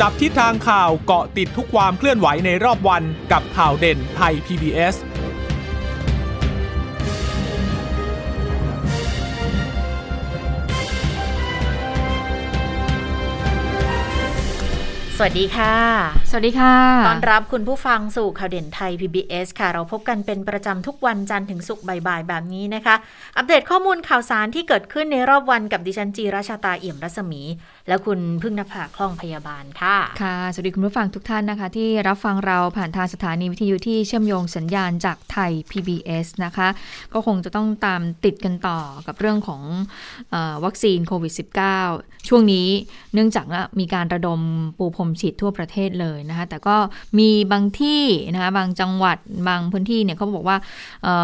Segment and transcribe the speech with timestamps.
[0.00, 3.02] จับทิศทางข่าวเกาะติดทุกความเคลื่อนไหวในรอบวัน
[3.32, 4.94] กับข่าวเด่นไทย PBS
[15.18, 15.74] สวัสดีค่ะ
[16.30, 16.76] สวัสดีค่ะ
[17.06, 22.94] ต้อนรับคุณผู้ฟังสู่ข่าวเด่นไทย PBS ค่ะ เราพบกันเป็นประจำทุกวันจันทร์ถึงศุกร์บ่ายๆ แบบนี้นะคะ
[23.36, 27.42] อัปเดตข้อมูลข่าวสารที่เกิดขึ้นในรอบวันกับดิฉันจีราชาตาเอี่ยมรัศมี
[27.88, 36.68] และคุณพึ่งนภาคล่องพยาบาลค่ะค่ะสวัสดีคุณผู้ฟังทุกท่านนะคะ ที่รับฟังเราผ่านทางสถานีวิทยุที่เชื่อมโยงสัญญาณจากไทย PBS นะคะ
[37.12, 39.62] ก็คงจะต้องตามติดกันต่อกับเรื่องของ
[40.34, 41.32] ออวัคซีนโควิด
[41.78, 42.68] -19 ช่วงนี้
[43.14, 43.46] เนื่องจาก
[43.80, 44.40] มีการระดม
[44.78, 46.76] ปูพรมฉีดทั่วประเทศเลยนะคะแต่ก็
[47.18, 48.02] มีบางที่
[48.34, 50.56] นะคะบางจังหวัดบางพื้นที่เนี่ยเขาบอกว่า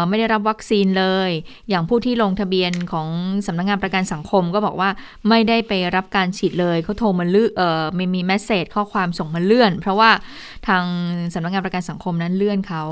[0.09, 1.29] ไม่ได้รับวัคซีนเลย
[1.69, 3.07] อย่างผู้ที่ลงทะเบียนของ
[3.45, 4.89] สำนักงงานประกันสังคมก็บอกว่า
[5.29, 10.09] ไม่ได้ไปรับการฉีดเลยเขาโทรมาเลื่อนเอ่อมีมีแมสเซจข้อความส่งมาเลื่อน เพราะว่า
[10.67, 10.83] ทาง
[11.33, 12.83] สำนักงานประกันสังคมนั้นเลื่อนเขา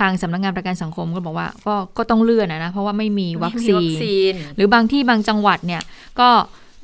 [0.00, 5.82] ทางสำนักงานประกันสังคมก็บอกว่าก็ก็ต้องเลื่อนนะนะเพราะว่าไม่มีวัคซีไม่มีวัคซีน หรือบางที่บางจังหวัดเนี่ย
[6.20, 6.30] ก็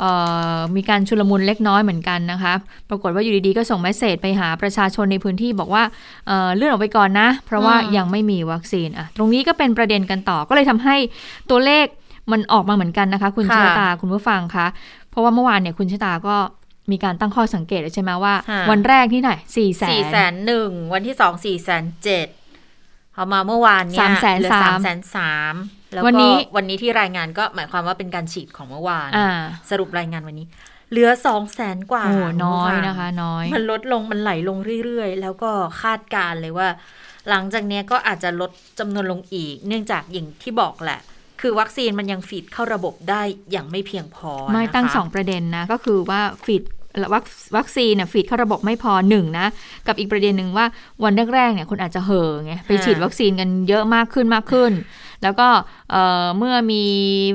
[0.01, 0.13] เอ่
[0.57, 2.55] อมีการชุลมุนเล็กน้อยเหมือนกันนะคะ
[2.89, 5.83] ปรากฏว่าอยู่ดีๆ ก็ส่งเมสเซจไปหาประชาชนในพื้นที่บอกว่า
[6.27, 10.97] เอ่อเลื่อนออกไปก่อนนะ เพราะว่าอืมยังไม่มีวัคซีนอะตรงนี้ก็เป็นประเด็นกันต่อก็เลยทำให้
[11.51, 11.87] ตัวเลข
[12.33, 14.67] มันออกมาเหมือนกันนะคะ คุณชค่ะะตาคุณผู้ฟังคะ
[15.11, 16.37] เพราะว่าเมื่อวานเนี่ยคุณชะตาก็
[16.91, 22.29] มีการตั้งข้อสังเกตใช่ไหมว่าค่ะวันแรกที่ไหนสี่แสสี่แสนนหนึ่งวันที่สองสี่แสนเจ็ด
[23.15, 25.55] พอมาเมื่อวานเนี่ยสามแสนเหลือสาสามมแสนสาม
[25.93, 29.31] แล้ววันก็นี้วันนี้ที่รายงานก็หมายความว่าเป็นการฉีดของเมื่อวานอ่า
[29.71, 30.47] สรุปรายงานวันนี้
[30.91, 35.51] เหลือสองแสนกว่าโอ้ณน้อยผู้ฟังนะคะ น้อย มันลดลงมันไหลลงเรื่อยๆ แล้วก็
[35.83, 36.69] คาดการณ์เลยว่า
[37.29, 41.01] หลังจากเนี้ยก็อาจจะลดจำนวนลงอีก เนื่องจากอย่างที่บอกแหละ
[41.41, 46.63] คือวัคซีนมันยังฟีดเข้าระบบได้อย่างไม่เพียงพอ ไม่ตั้งสองประเด็นนะ ก็คือว่าฟีด
[47.15, 47.25] วัค
[47.57, 49.47] วัคซีนน่ะฟีดเข้าระบบไม่พอหนึ่งนะ
[49.87, 50.67] กับอีกประเด็นหนึ่งว่า
[51.05, 54.73] วันแรกๆเนี่ยคุณอาจจะเห่อไงไปฉีดวัคซีนกันเยอะมากขึ้นมากขึ้น
[55.23, 55.49] แล้วก็
[55.91, 56.85] เอ่อเมื่อมี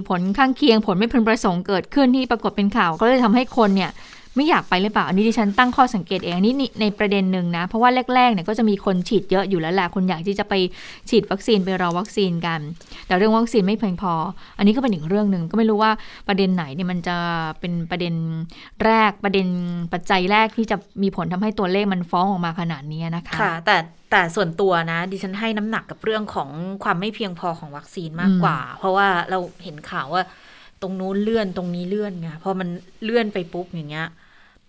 [0.10, 3.92] ผลข้างเคียงผลไม่พึงประสงค์เกิดขึ้นที่ปรากฏเป็นข่าว ก็เลยทำให้คนเนี่ย
[4.36, 10.54] ไม่อยากไปหรือเปล่า อันนี้ดิฉันตั้งข้อสังเกตเองอันนี้นี่ในประเด็นหนึ่งนะ เพราะว่าแรกๆเนี่ยก็จะมีคนฉีดเยอะอยู่แล้วแหละคนอยากที่จะไป
[11.10, 12.60] ฉีดวัคซีนไปรอวัคซีนกัน
[13.08, 14.14] แต่เรื่องวัคซีนไม่เพียงพอ
[14.58, 15.92] อันนี้ก็เป็นอีกเรื่องหนึ่งก็ไม่รู้ว่า
[16.28, 17.18] ประเด็นไหนเนี่ยมันจะ
[17.60, 18.14] เป็นประเด็น
[18.84, 19.48] แรกประเด็น
[19.94, 23.78] ปัจจัยแรกที่จะมีผลทำให้ตัวเลขมันฟ้องออกมาขนาดนี้นะคะค่ะแต่
[24.12, 26.50] แต่ส่วนตัวนะ ดิฉันให้น้ำหนักกับเรื่องของ
[26.84, 30.24] ความไม่เพียงพอของวัคซีนมากกว่า เพราะว่าเราเห็นข่าวว่า
[30.84, 32.70] ตรงนู้นเลื่อนตรงนี้เลื่อนไงพอมัน
[33.04, 34.08] เลื่อนไปปุ๊บอย่างเงี้ย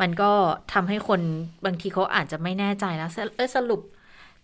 [0.00, 0.30] มันก็
[0.72, 1.20] ทำให้คน
[1.64, 3.80] บางทีเขาอาจจะไม่แน่ใจแล้วเอ้ยสรุป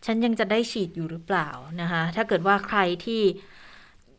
[0.06, 1.48] ฉันยังจะได้ฉีดอยู่หรือเปล่า
[1.80, 3.22] นะคะ ถ้าเกิดว่าใครที่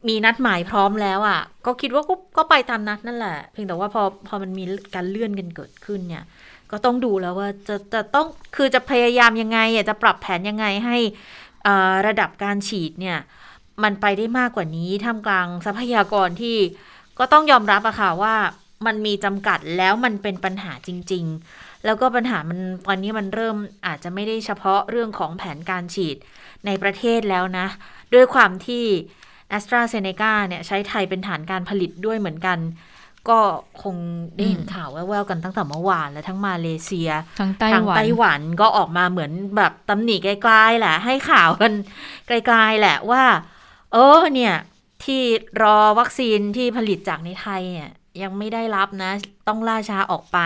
[0.08, 4.64] มีนัดหมายพร้อมแล้วอะ่ะ ก็คิดว่าก็ก็ไปตามนัดนั่นแหละ เพียงแต่ว่าพอพอมันมี
[4.96, 6.24] การเลื่อนกันเกิดขึ้นเนี่ย
[6.72, 10.98] ก็ต้องดูแล้วว่าจะจะต้องคือจะพยายามยังไงอะจะปรับแผนยังไงให้
[11.68, 13.18] อ่าระดับการฉีดเนี่ย
[13.84, 16.58] มันไปได้มากกว่านี้ท่ามกลางทรัพยากรที่
[17.22, 18.36] ก็ต้องยอมรับอะค่ะว่า
[18.86, 23.56] มันมีจำกัดแล้วมันเป็นปัญหาจริง ๆ แล้วก็ปัญหามันตอนนี้มันเริ่ม
[23.86, 26.18] อาจจะไม่ได้เฉพาะเรื่องของแผนการฉีด
[26.66, 27.68] ในประเทศแล้วนะ
[28.14, 28.84] ด้วยความที่
[29.58, 32.60] a s t r a z เซ e c a เนี่ยใช้ไทยเป็นฐานการผลิตด้วยเหมือนกัน
[33.30, 33.40] ก็
[33.84, 33.96] คง
[34.36, 41.74] ได้เห็นอืมข่าวแว่วๆกันตั้งแต่เมื่อวาน และทั้งมาเลเซีย ทั้งไต้ทางหวันไต้หวันก็ออกมาเหมือนแบบตำหนิไกลๆแหละ ให้ข่าวกัน
[42.28, 43.24] ไกลๆแหละว่า
[43.94, 44.54] เออเนี่ย
[45.06, 45.22] ที่
[45.64, 47.90] รอวัคซีนที่ผลิตจากในไทยเนี่ย
[48.22, 49.12] ยังไม่ได้รับนะ
[49.48, 50.40] ต้องล่าช้าออกไป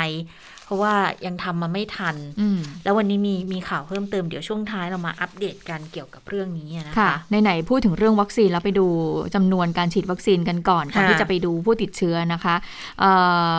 [0.66, 0.96] เพราะว่า
[1.26, 8.88] ยังทำมาไม่ทันอืมแล้ววันนี้มีมีข่าวเพิ่มเติมเดี๋ยวช่วงท้ายเรามาอัปเดตกันเกี่ยวกับเรื่องนี้นะค่ะคะไหนๆพูดถึงเรื่องวัคซีนแล้วไปดู
[9.36, 12.56] จำนวนการฉีดวัคซีนกันก่อน ก่อนค่ะที่จะไปดูผู้ติดเชื้อนะคะ
[13.00, 13.06] เอ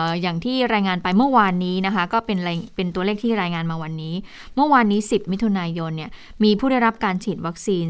[0.05, 4.15] ออย่างที่รายงานไปเมื่อวานนี้นะคะ ก็เป็นรายเป็นตัวเลขที่รายงานมาวันนี้
[4.55, 6.11] เมื่อวานนี้ 10 มิถุนายนเนี่ย
[6.43, 7.83] มีผู้ได้รับการฉีดวัคซีน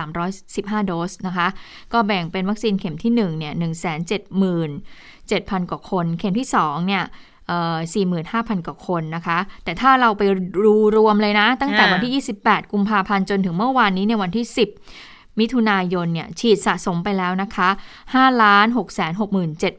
[0.00, 1.48] 223,315 โดสนะคะ
[1.92, 3.52] ก็แบ่งเป็นวัคซีนเข็มที่1เนี่ย
[4.80, 10.22] 177,000 กว่าคน เข็มที่2เนี่ยเอ่อ 45,000 กว่าคนนะคะ แต่ถ้าเราไป
[10.64, 14.46] ดูรวมเลยนะ ตั้งแต่อ่าวันที่ 28 กุมภาพันธ์จนถึงเมื่อวานนี้ในวันที่
[14.92, 17.68] 10 มิถุนายนเนี่ยฉีดสะสมไปแล้วนะคะ
[18.04, 19.38] 5ล้าน6 6 7 0 0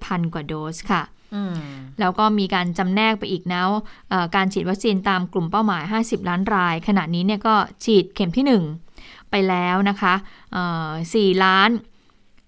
[0.09, 1.01] 0 กว่าโดสค่ะ
[1.35, 1.55] อืม
[1.99, 3.61] แล้วก็มีการจำแนกไปอีกนะ
[4.09, 7.55] เอ่อการฉีดวัคซีนตามกลุ่มเป้าหมาย 50 ล้านราย ขณะนี้เนี่ยก็
[7.85, 8.61] ฉีดเข็มที่
[8.91, 10.13] 1 ไปแล้วนะคะ
[10.53, 11.69] เอ่อ4ล้าน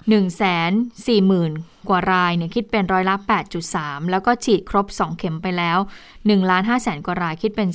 [0.08, 1.52] 1แสน4หมื่น
[1.90, 3.16] กว่ารายเนี่ยคิดเป็นร้อยละ
[3.64, 5.78] 8.3 แล้วก็ฉีดครบ 2 เข็มไปแล้ว
[6.14, 7.70] 1ล้าน5แสนกว่ารายคิดเป็น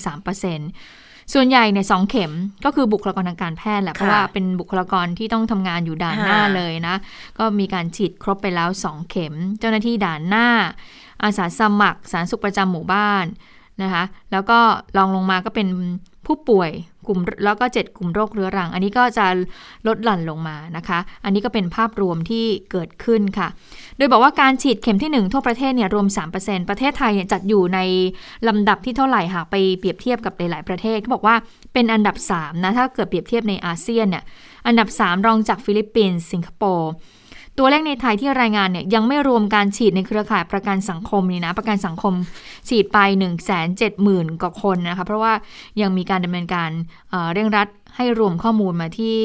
[0.65, 2.33] 3%ส่วนใหญ่เนี่ยสองเข็ม
[2.65, 6.97] ก็คือบุคลากรทางการแพทย์แหละเพราะว่าเป็นบุคลากรที่ต้องทำงานอยู่ด่านหน้าค่ะเลยนะ
[7.39, 10.49] ก็มีการฉีดครบไปแล้ว 2 เข็ม เจ้าหน้าที่ด่านหน้า
[11.23, 13.25] อาสาสมัครสาธารณสุขประจำหมู่บ้าน
[13.83, 14.59] นะคะแล้วก็
[14.97, 15.69] ลองลงมาก็เป็น
[16.27, 16.71] ผู้ป่วย
[17.07, 19.27] กลุ่มแล้วก็ 7 กลุ่มโรคเรื้อรัง อันนี้ก็จะ
[19.87, 23.49] ลดหลั่นลงมานะคะ อันนี้ก็เป็นภาพรวมที่เกิดขึ้นค่ะ
[23.97, 26.07] โดยบอกว่าการฉีดเข็มที่ 1 ทั่วประเทศเนี่ยรวม
[26.39, 27.79] 3%ประเทศไทยเนี่ยจัดอยู่ใน
[28.49, 31.37] ลำดับที่เท่าไหร่หากไปเปรียบเทียบกับหลาย ๆ ประเทศเขาบอกว่า
[31.73, 34.25] เป็นอันดับ3นะถ้าเกิดเปรียบเทียบในอาเซียนเนี่ย
[34.67, 36.91] อันดับ 3 รองจากฟิลิปปินส์สิงคโปร์
[37.59, 42.15] ตัวเลขในไทยที่รายงานเนี่ยยังไม่รวมการฉีดในเครือข่ายประกันสังคมนี่นะ ประกันสังคม
[42.69, 45.33] ฉีดไป 1 7 0 0 0 0 กว่าคนนะคะ เพราะว่า
[45.81, 46.71] ยังมีการดำเนินการ
[47.11, 49.17] เเร่งรัดให้รวมข้อมูลมาที่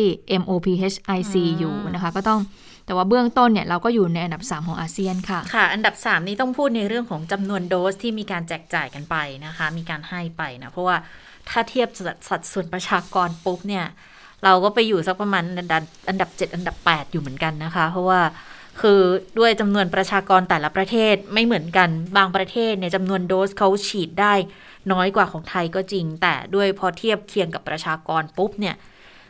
[0.41, 2.39] MOPH IC อยู่นะคะ ก็ต้อง
[2.85, 9.15] แต่ว่าเบื้องต้นเนี่ยเราก็อยู่ในอันดับ 3 ของอาเซียนค่ะ ค่ะ อันดับ 3 นี้ต้องพูดในเรื่องของจำนวนโดสที่มีการแจกจ่ายกันไป
[9.45, 10.97] นะคะ มีการให้ไปนะ เพราะว่า
[11.49, 11.89] ถ้าเทียบ
[12.29, 13.85] สัดส่วนประชากรปุ๊บเนี่ย
[14.43, 18.21] เราก็ไปอยู่สักประมาณอันดับอันดับ7อันดับ8อยู่เหมือนกันนะคะ เพราะว่า
[18.81, 19.01] คือ
[19.39, 24.33] ด้วยจำนวนประชากรแต่ละประเทศไม่เหมือนกันบางประเทศเนี่ยจำนวนโดสเขาฉีดได้
[24.91, 28.75] น้อยกว่าของไทยก็จริง แต่ด้วยพอเทียบเคียงกับประชากรปุ๊บเนี่ย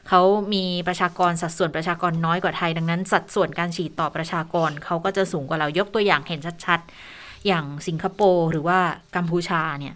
[0.07, 0.21] เขา
[0.53, 8.79] มีประชากรสัดส่วนประชากรน้อยกว่าไทย ดังนั้นสัดส่วนการฉีดต่อประชากรเขาก็จะสูงกว่าเรายกตัวอย่างเห็นชัดๆ อย่างสิงคโปร์หรือว่า
[9.15, 9.93] กัมพูชาเนี่ย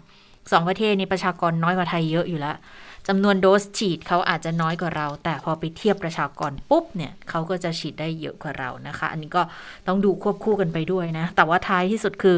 [0.52, 2.56] สองประเทศนี้ประชากรน้อยกว่าไทยเยอะอยู่แล้ว
[3.08, 9.42] จำนวนโดสฉีดเขาอาจจะน้อยกว่าเรา แต่พอไปเทียบประชากรปุ๊บเนี่ยเขาก็จะฉีดได้เยอะกว่าเรานะคะ อันนี้ก็
[9.86, 12.36] ต้องดูควบคู่กันไปด้วยนะ แต่ว่าท้ายที่สุดคือ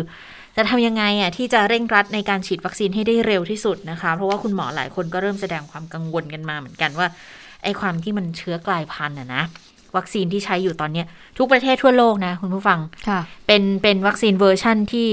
[0.57, 7.07] จะทำยังไงอะที่จะเร่งรัดในการฉีดวัคซีนให้ได้เร็วที่สุดนะคะ เพราะว่าคุณหมอหลายคนก็เริ่มแสดงความกังวลกันมาเหมือนกันว่า
[7.63, 9.43] ไอ้ความที่มันเชื้อกลายพันธุ์อะนะ
[9.97, 11.05] วัคซีนที่ใช้อยู่ตอนนี้
[11.39, 12.79] ทุกประเทศทั่วโลกนะ คุณผู้ฟัง
[13.47, 15.09] เป็นเป็นวัคซีนเวอร์ชั่นที่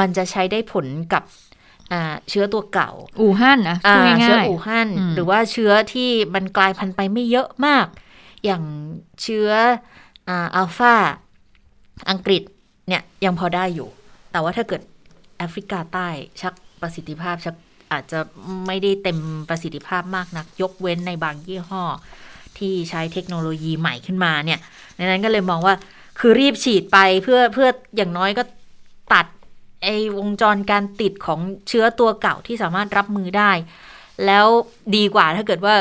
[0.02, 1.22] ันจะใช้ได้ผลกับ
[2.28, 2.90] เชื้อตัวเก่า
[3.20, 7.86] อู่ฮั่นนะพูดง่ายๆเชื้ออู่ฮั่นหรือว่าเชื้อที่มันกลายพันธุ์ไปไม่เยอะมาก
[8.44, 8.62] อย่าง
[9.22, 9.50] เชื้อ
[10.28, 10.94] อัลฟา
[12.10, 12.42] อังกฤษ
[12.88, 13.88] เนี่ยยังพอได้อยู่
[14.32, 14.82] แต่ว่าถ้าเกิด
[15.38, 16.08] แอฟริกาใต้
[16.40, 17.54] ชักประสิทธิภาพชัก
[17.92, 18.20] อาจจะ
[18.66, 19.18] ไม่ได้เต็ม
[19.48, 21.82] ประสิทธิภาพมากนัก ยกเว้นในบางยี่ห้อ
[22.58, 24.60] ที่ใช้เทคโนโลยีใหม่ขึ้นมาเนี่ย
[24.98, 25.74] ดังนั้นก็เลยมองว่า
[26.18, 28.42] คือรีบฉีดไปเพื่อเพื่ออย่างน้อยก็
[29.12, 29.26] ตัด
[29.82, 33.50] ไอวงจรการติดของเชื้อตัวเก่าที่สามารถรับมือได้
[34.26, 34.46] แล้ว
[34.96, 35.74] ดีกว่าถ้าเกิดว่า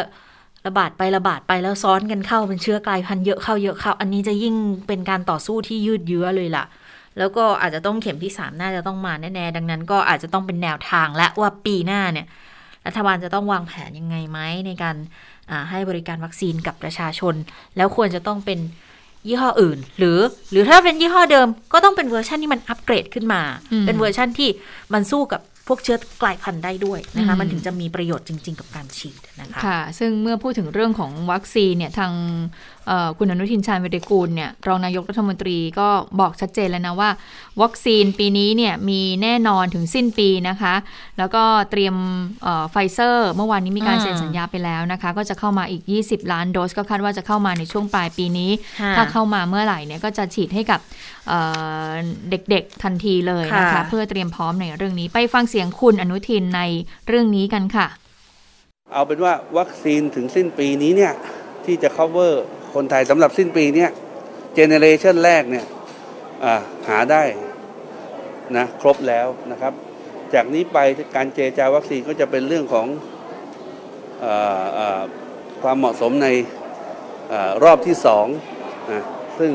[0.67, 4.55] ระบาดไประบาดไปแล้วซ้อนกันเข้าเป็นเชื้อกลายพันธุ์เยอะเข้าเยอะเข้า อันนี้จะยิ่ง
[4.87, 6.65] เป็นการต่อสู้ที่ยืดเยื้อเลยล่ะ
[7.17, 12.27] แล้วก็อาจจะต้องเข็มที่สามน่าจะต้องมาแน่ๆดังนั้น ก็อาจจะต้องเป็นแนวทางและว่าปีหน้าเนี่ย
[12.85, 14.95] รัฐบาลจะต้องวางแผนยังไงไหมในการ
[15.69, 17.35] ให้บริการวัคซีนกับประชาชน
[17.77, 18.59] แล้วควรจะต้องเป็น
[19.27, 20.19] ยี่ห้ออื่น หรือ
[20.51, 23.41] หรือถ้าเป็นยี่ห้อเดิม ก็ต้องเป็นเวอร์ชันที่มันอัปเกรดขึ้นมา
[23.85, 24.49] เป็นเวอร์ชันที่
[24.93, 32.13] มันสู้กับพวกเชื้อกลายพันธุ์ได้ด้วยนะคะมันถึงจะมีประโยชน์จริง ๆ กับการฉีดนะคะค่ะ ซึ่งเมื่อพูดถึงเรื่องของวัคซีนเนี่ยทาง
[33.17, 35.87] คุณอนุทินชาญวีรกูลเนี่ยรองนายกรัฐมนตรีก็
[36.19, 37.09] บอกชัดเจนแล้วนะว่า
[37.61, 40.73] วัคซีนปีนี้เนี่ยมีแน่นอนถึงสิ้นปีนะคะ
[41.17, 41.95] แล้วก็เตรียม
[42.71, 48.51] ไฟเซอร์ เมื่อวานนี้มีการเซ็นสัญญาไปแล้วนะคะ ก็จะเข้ามาอีก 20 ล้านโดสก็คาดว่าจะเข้ามาในช่วงปลายปีนี้
[48.95, 50.79] ถ้าเข้ามาเมื่อไหร่เนี่ยก็จะฉีดให้กับ
[52.29, 56.61] เด็กๆทันทีเลยนะคะ เพื่อเตรียมพร้อมในเรื่องนี้ไปฟังเสียงคุณอนุทินใน
[57.07, 57.87] เรื่องนี้กันค่ะ
[58.93, 61.13] เอาเป็นว่าวัคซีนถึงสิ้นปีนี้เนี่ย
[61.65, 62.33] ที่จะ cover
[62.77, 63.87] คนไทยสำหรับสิ้นปีนี้
[64.53, 65.65] generation แรกเนี่ย
[66.89, 67.23] หาได้
[68.57, 69.73] นะครบแล้วนะครับ
[70.33, 70.77] จากนี้ไป
[71.15, 72.87] การเจรจาวัคซีนก็จะเป็นเรื่องของ
[74.23, 74.25] อ
[74.99, 75.01] อ
[75.61, 76.27] ความเหมาะสมใน
[77.31, 78.27] อรอบที่สอง
[78.91, 79.03] นะ
[79.39, 79.51] ซึ่ง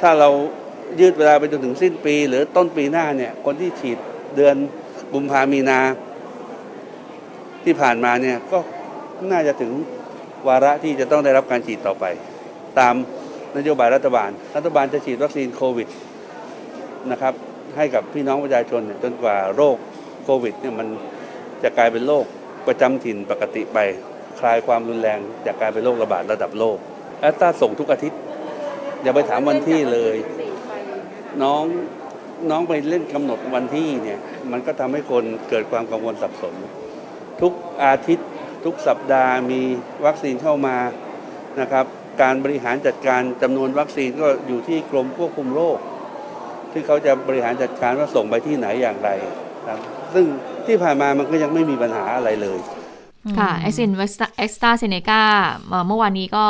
[0.00, 0.28] ถ้าเรา
[1.00, 3.98] ยืดเวลาไปจนถึงสิ้นปี หรือต้นปีหน้าเนี่ยคนที่ฉีด
[4.36, 4.56] เดือน
[5.12, 5.80] กุมภามีนา
[7.64, 8.58] ที่ผ่านมาเนี่ยก็
[9.32, 9.72] น่าจะถึง
[10.48, 12.04] วาระที่จะต้องได้รับการฉีดต่อไป
[12.78, 12.94] ตาม
[13.56, 15.88] นโยบายรัฐบาล รัฐบาลจะฉีดวัคซีนโควิด
[17.10, 17.34] นะครับ
[17.76, 19.76] ให้กับพี่น้องประชาชนจนกว่าโรค
[20.24, 20.88] โควิดเนี่ยมัน
[21.62, 22.24] จะกลายเป็นโรค
[22.66, 23.78] ประจำถิ่นปกติไป
[24.40, 26.76] คลายความรุนแรงจากกลายเป็นโรคระบาดระดับโลก
[27.20, 28.20] แอสตราส่งทุกอาทิตย์
[29.02, 30.16] อย่าไปถามวันที่เลย
[31.42, 31.64] น้อง
[32.50, 34.18] น้องไปเล่นกำหนดวันที่เนี่ย
[34.52, 36.54] มันก็ทำให้คนเกิดความกังวลสับสน
[37.40, 37.52] ทุก
[37.84, 38.28] อาทิตย์
[38.64, 39.60] ทุกสัปดาห์มี
[40.06, 40.76] วัคซีนเข้ามา
[41.60, 41.86] นะครับ
[42.22, 45.78] การบริหารจัดการจำนวนวัคซีนก็อยู่ที่กรมควบคุมโรค
[46.72, 49.10] ที่เขาจะบริหารจัดการว่าส่งไปที่ไหนอย่างไร
[49.68, 49.78] ครับ
[50.14, 50.26] ซึ่ง
[50.66, 52.58] ที่ผ่านมามันก็ยังไม่มีปัญหาอะไรเลย
[53.38, 55.22] ค่ะไอซินเอ็กซ์ตาเซเนกา
[55.86, 56.44] เมื่อวานนี้ก็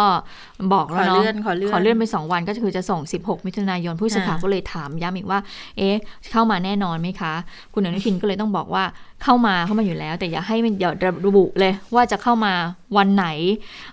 [0.72, 1.36] บอกแล้วเนาะขอเลื่อน
[1.72, 5.40] ขอเลื่อนไป 2 วันก็คือจะส่ง 16 มิถุนายนผู้สื่อข่าวก็เลยถามย้ำอีกว่า
[5.78, 5.96] เอ๊ะ
[6.32, 7.34] เข้ามาแน่นอนไหมคะ
[7.74, 8.84] คุณอนุทินก็เลยต้องบอกว่า
[9.22, 10.90] เข้ามาเข้ามาอยู่แล้ว แต่อย่าให้มันอย่า
[11.26, 12.52] ระบุเลยว่าจะเข้ามา
[12.96, 13.26] วันไหน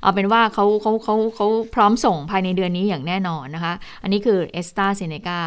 [0.02, 5.40] เอาเป็นว่าเขาเขาเขาเขาพร้อมส่งภายในเดือนนี้อย่างแน่นอนนะคะ อันนี้คือแอสตราเซเนกา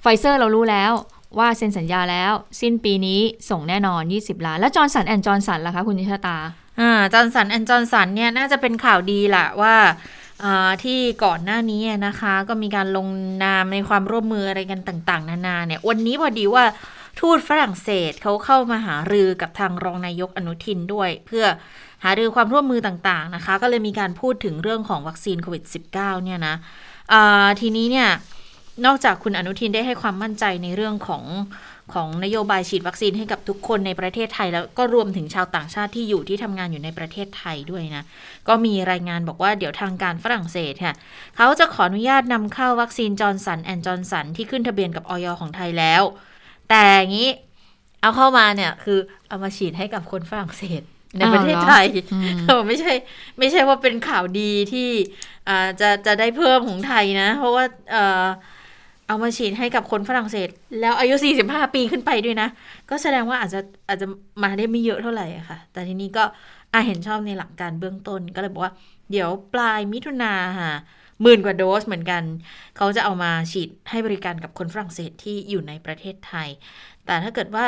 [0.00, 0.92] ไฟเซอร์เรารู้แล้ว
[1.38, 6.36] ว่าเซ็นสัญญาแล้ว สิ้นปีนี้ส่งแน่นอน 20 ล้าน แล้วจอห์นสันแอนด์จอห์นสันล่ะคะ คุณนิชตา
[6.80, 9.76] อ่าจอห์นสันแอนด์จอห์นสันเนี่ยน่าจะเป็นข่าวดีแหละว่า
[10.84, 13.08] ที่ก่อนหน้านี้นะคะ ก็มีการลง
[13.44, 16.64] นามในความร่วมมืออะไรกันต่าง ๆ นานาเนี่ย วันนี้พอดีว่า
[17.20, 21.44] ทูตฝรั่งเศสเขาเข้ามาหารือกับทางรองนายกอนุทินด้วย เพื่อ
[22.04, 26.54] หารือความร่วมมือต่าง ๆ นะคะ ก็เลยมีการพูดถึงเรื่องของวัคซีนโควิด -19 เนี่ยนะ
[27.60, 28.08] ทีนี้เนี่ย
[28.86, 31.24] นอกจากคุณอนุทินได้ให้ความมั่นใจในเรื่องของ
[31.94, 38.04] ของนโยบายฉีดวัคซีนให้กับทุกคนในประเทศไทย แล้วก็รวมถึงชาวต่างชาติที่อยู่ที่ทำงานอยู่ในประเทศไทยด้วยนะ
[38.48, 40.94] ก็มีรายงานบอกว่าเดี๋ยวทางการฝรั่งเศสค่ะ
[41.36, 46.02] เขาจะขออนุญาตนำเข้าวัคซีนจอห์นสันแอนด์จอห์นสันที่ขึ้นทะเบียนกับอย.ของไทยแล้ว
[46.70, 47.30] แต่อย่างนี้
[48.00, 50.82] เอาเข้ามาเนี่ยคือเอามาฉีดให้กับคนฝรั่งเศส
[51.18, 52.92] ในประเทศไทยอืมเออไม่ใช่
[53.38, 54.90] ไม่ใช่ว่าเป็นข่าวดีที่
[55.48, 57.64] อ่าจะจะได้เพิ่มของไทยนะ เพราะว่า
[59.08, 60.48] เอามาฉีดให้กับคนฝรั่งเศส
[60.80, 62.48] แล้วอายุ 45 ปีขึ้นไปด้วยนะ
[62.90, 64.06] ก็แสดงว่าอาจจะอาจจะ
[64.42, 66.24] มาได้ไม่เยอะเท่าไหร่ค่ะ แต่ทีนี้ก็
[66.72, 68.72] อาเห็นชอบในหลักการเบื้องต้นก็เลยบอกว่า
[69.10, 70.72] เดี๋ยวปลายมิถุนาค่ะ
[71.22, 72.22] หมื่นกว่าโดสเหมือนกัน
[72.76, 76.48] เขาจะเอามาฉีดให้บริการกับคนฝรั่งเศสที่อยู่ในประเทศไทย
[77.06, 77.66] แต่ถ้าเกิดว่า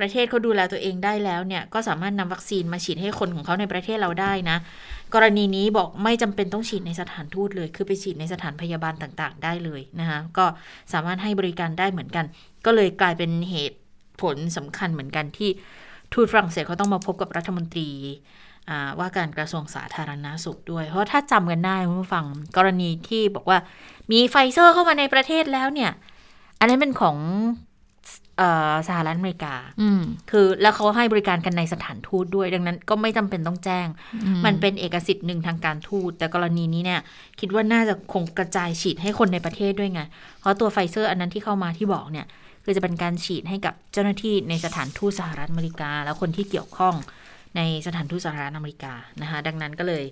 [0.00, 4.56] ประเทศเขาดูแลตัวเองได้แล้วเนี่ย ก็สามารถนำวัคซีนมาฉีดให้คนของเขาในประเทศเราได้นะ
[5.14, 10.46] กรณีนี้บอกไม่จำเป็นต้องฉีดในสถานทูตเลย คือไปฉีดในสถานพยาบาลต่างๆ ได้เลยนะคะก็
[10.92, 12.24] สามารถให้บริการได้เหมือนกัน
[12.66, 13.78] ก็เลยกลายเป็นเหตุ
[14.20, 15.50] ผลสำคัญเหมือนกันที่
[16.12, 17.90] ทูตฝรั่งเศสเขาต้องมาพบกับรัฐมนตรี
[18.98, 22.24] ว่าการกระทรวงสาธารณาสุขด้วย เพราะถ้าจำกันได้คุณผู้ฟัง
[22.56, 23.58] กรณีที่บอกว่า
[24.12, 25.90] มีไฟเซอร์เข้ามาในประเทศแล้วเนี่ย
[26.58, 27.16] อันนั้นเป็นของ
[28.88, 33.86] สหรัฐอเมริกาอืมคือแล้วเขาให้บริการกันในสถานทูตด้วย ดังนั้นก็ไม่จำเป็นต้องแจ้ง
[34.44, 37.00] มันเป็นเอกสิทธิ์หนึ่งทางการทูต แต่กรณีนี้เนี่ย
[37.40, 40.00] คิดว่าน่าจะคงกระจายฉีดให้คนในประเทศด้วยไง
[40.40, 42.26] เพราะตัวไฟเซอร์อันนั้นที่เข้ามาที่บอกเนี่ย
[42.64, 46.94] คือจะเป็นการฉีดให้กับเจ้าหน้าที่ในสถานทูตสหรัฐอเมริกา แล้วคนที่เกี่ยวข้อง
[47.56, 50.04] ในสถานทูตสหรัฐอเมริกานะคะ ดังนั้นก็เลย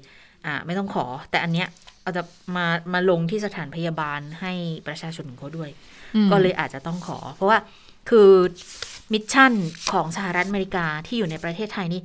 [0.47, 1.69] อ่าไม่ต้องขอ แต่อันเนี้ย
[2.03, 2.23] เอาจะ
[2.57, 4.53] มามาลงที่สถานพยาบาลให้
[4.87, 5.71] ประชาชนของเขาด้วย
[6.17, 7.59] อืมก็เลยอาจจะต้องขอ เพราะว่า
[8.09, 8.31] คือ
[9.13, 9.53] mission
[9.93, 12.03] ของสหรัฐอเมริกาที่อยู่ในประเทศไทยนี่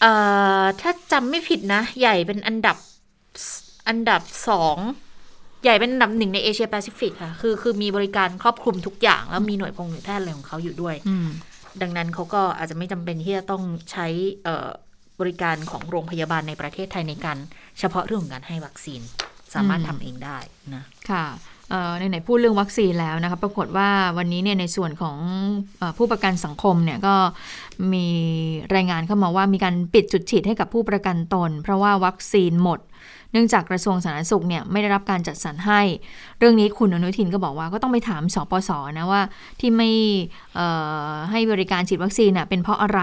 [0.00, 0.12] เอ่
[0.60, 2.76] อถ้าจำไม่ผิดนะ ใหญ่เป็นอันดับ
[3.88, 4.76] อันดับสอง
[5.62, 11.28] ใหญ่เป็นอันดับหนึ่งในเอเชียแปซิฟิกค่ะ คือคือมีบริการครอบคลุมทุกอย่าง แล้วมีหน่วยพงหน่วยแพทย์อะไรของเขาอยู่ด้วยอืม
[11.82, 14.06] ดังนั้นเขาก็อาจจะไม่จำเป็นที่จะต้องใช้
[14.44, 14.68] เอ่อ
[15.20, 17.38] บริการของโรงพยาบาลในประเทศไทยในการ
[17.78, 19.00] เฉพาะเรื่องของการให้วัคซีน
[19.54, 20.38] สามารถอืมทำเองได้
[20.74, 21.55] นะ ค่ะเอ่อ
[21.98, 25.16] ในไหนพูดเรื่องวัคซีนแล้วนะคะ ปรากฏว่าวันนี้เนี่ยในส่วนของ
[25.80, 27.14] อผู้ประกันสังคมเนี่ยก็
[27.92, 28.06] มี
[28.74, 32.80] รายงานเข้ามาว่ามีการปิดจุดฉีดให้กับผู้ประกันตน เพราะว่าวัคซีนหมด
[33.32, 35.80] เนื่องจากกระทรวงสาธารณสุขเนี่ยไม่ได้รับการจัดสรรให้
[36.38, 39.22] เรื่องนี้คุณอนุทินก็บอกว่าก็ต้องไปถามสปสนะว่า
[39.60, 39.90] ที่ไม่
[41.30, 43.00] ให้บริการฉีดวัคซีนน่ะเป็นเพราะอะไร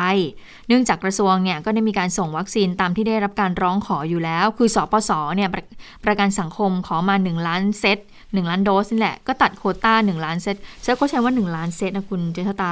[0.68, 5.64] เนื่องจากกระทรวงเนี่ยก็ได้มีการส่งวัคซีนตามที่ได้รับการร้องขออยู่แล้ว คือสปสเนี่ยประ
[6.06, 8.00] ประกันสังคมขอมา1ล้านเซต
[8.34, 12.72] 1 ล้านโดสนี่แหละ ก็ตัดโควต้า 1 ล้านเซตเซตก็ใช้ว่า 1 ล้านเซตนะคุณเจษตา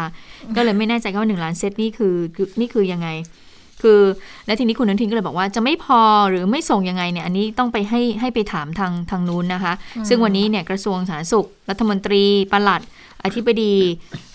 [0.56, 3.10] ก็เลยไม่แน่ใจว่า 1 ล้านเซตนี่คือคือนี่คือยังไง
[3.82, 4.02] คือ
[4.46, 9.74] และทีนี้คุณอนุทินก็เลยบอกว่าจะไม่พอหรือไม่ส่งยังไงเนี่ยอันนี้ต้องไปให้ให้ไปถามทางทางนู้นนะคะ
[10.08, 12.84] ซึ่งวันนี้เนี่ยกระทรวงสาธารณสุข รัฐมนตรีปลัด
[13.26, 13.76] อธิบดี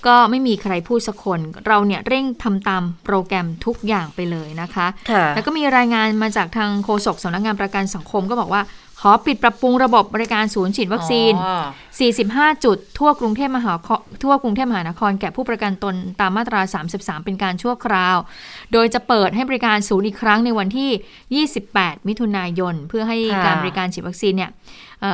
[0.06, 8.62] ก็ไม่มีใครพูดสักคน เราเนี่ยเร่งทำตามโปรแกรมทุกอย่างไปเลยนะคะค่ะแล้วก็มีรายงานมาจากทางโฆษกสำนักงานประกันสังคมก็บอกว่า
[9.00, 11.64] ขอปิดปรับปรุงระบบบริการศูนย์ฉีดวัคซีนอ๋อ
[12.52, 16.60] 45 จุด ทั่วกรุงเทพมหานครทั่วกรุงเทพมหานครแก่ผู้ประกันตนตามมาตรา
[16.94, 18.16] 33 เป็นการชั่วคราว
[18.72, 24.50] โดยจะเปิดให้บริการศูนย์อีกครั้งในวันที่ 28 มิถุนายน เพื่อให้ค่ะการบริการฉีดวัคซีนเนี่ย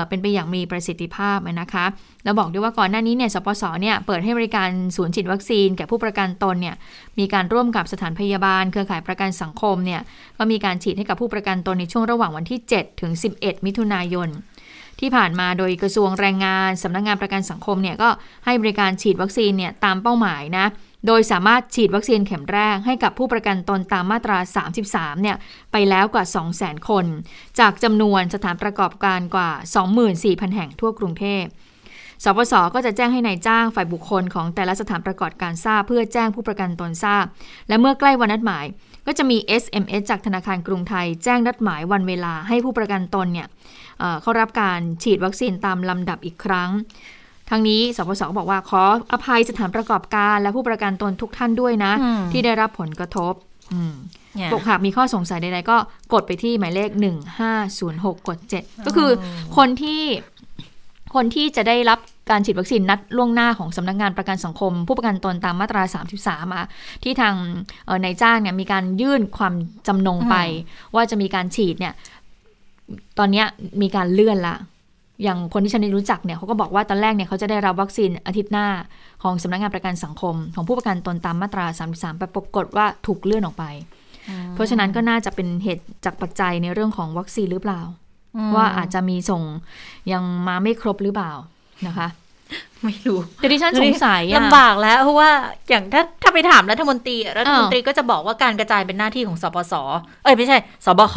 [0.09, 1.87] เป็นไปอย่างมีประสิทธิภาพนะคะ
[2.25, 6.77] แล้วบอกด้วยว่าก่อนหน้านี้เนี่ยสปสเนี่ยเปิดให้บริการศูนย์ฉีดวัคซีนแก่ผู้ประกันตนเนี่ย
[7.19, 10.01] มีการร่วมกับสถานพยาบาล เครือข่ายประกันสังคมเนี่ย
[10.39, 14.29] ก็มีการฉีดให้กับผู้ประกันตนในช่วงระหว่างวันที่ 7 ถึง 11 มิถุนายน
[15.01, 18.09] ที่ผ่านมาโดยกระทรวงแรงงานสำนักงานประกันสังคมเนี่ยก็
[18.45, 20.67] ให้บริการฉีดวัคซีนเนี่ยตามเป้าหมายนะ
[21.07, 24.39] โดยสามารถฉีดวัคซีนเข็มแรกให้กับผู้ประกันตนตามมาตรา
[24.79, 25.37] 33 เนี่ย
[25.73, 26.25] ไปแล้วกว่า
[26.57, 27.07] 200,000 คน
[27.59, 29.51] จากจำนวนสถานประกอบการกว่า
[30.03, 31.45] 24,000 แห่งทั่วกรุงเทพ
[32.25, 37.25] สปสก็จะแจ้งให้ในายจ้างฝ่ายบุคคลของแต่ละสถานประกอบการทราบเพื่อแจ้งผู้ประกันตนทราบ
[37.69, 38.65] และเมื่อใกล้วันนัดหมาย
[39.07, 43.49] ก็จะมี SMS จากธนาคารกรุงไทย แจ้งนัดหมายวันเวลาให้ผู้ประกันตนเนี่ย
[43.99, 46.71] เเข้ารับการฉีดวัคซีนตามลำดับอีกครั้ง
[47.51, 48.83] ทั้งนี้สปสก็บอกว่าขอ
[49.13, 53.35] อภัยสถานประกอบการ และผู้ประกันตนทุกท่านด้วยนะอืมที่ได้รับผลกระทบ
[53.73, 53.95] อืม
[54.37, 55.77] เนี่ยบอกหากมีข้อสงสัยใดๆก็
[56.13, 56.91] กดไปที่หมายเลข
[57.59, 59.11] 1506 กด 7 ก็คือ
[59.57, 60.03] คนที่
[61.15, 61.99] คนที่จะได้รับ
[62.31, 65.83] การฉีดวัคซีนนัดล่วงหน้าของสำนักงานประกันสังคม ผู้ประกันตนตามมาตรา
[66.19, 66.63] 33มา
[67.03, 67.35] ที่ทาง
[68.05, 69.55] นายจ้างเนี่ยมีการยื่นความ
[69.87, 70.37] จำนงไป
[70.95, 71.95] ว่าจะมีการฉีดเนี่ย
[73.19, 73.45] ตอนนี้
[73.83, 74.55] มีการเลื่อนละ
[75.23, 78.67] อย่างคนที่ฉันรู้จักเนี่ยเขาก็บอกว่าตอนแรกเนี่ยเขาจะได้รับวัคซีนอาทิตย์หน้า
[79.23, 83.65] ของสำนักงานประกันสังคม ของผู้ประกันตนตามมาตรา 33ไปปรากฏว่าถูกเลื่อนออกไป
[84.55, 87.81] เพราะฉะนั้นก็น่าจะเป็นเหตุจากปัจจัยในเรื่องของวัคซีนหรือเปล่า
[88.57, 89.43] ว่าอาจจะมีส่ง
[90.13, 91.33] ยังมาไม่ครบหรือเปล่า
[91.87, 92.09] นะคะ
[92.85, 95.31] ไม่รู้แต่ดิฉันสงสัยลำบากแล้วเพราะว่า
[95.71, 99.75] อย่างถ้าถ้าไปถามรัฐมนตรีรัฐมนตรีก็จะบอกว่าการกระจายเป็นหน้าที่ของสปส
[100.23, 101.17] เอ้ยไม่ใช่สบค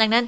[0.00, 0.24] ดังนั้น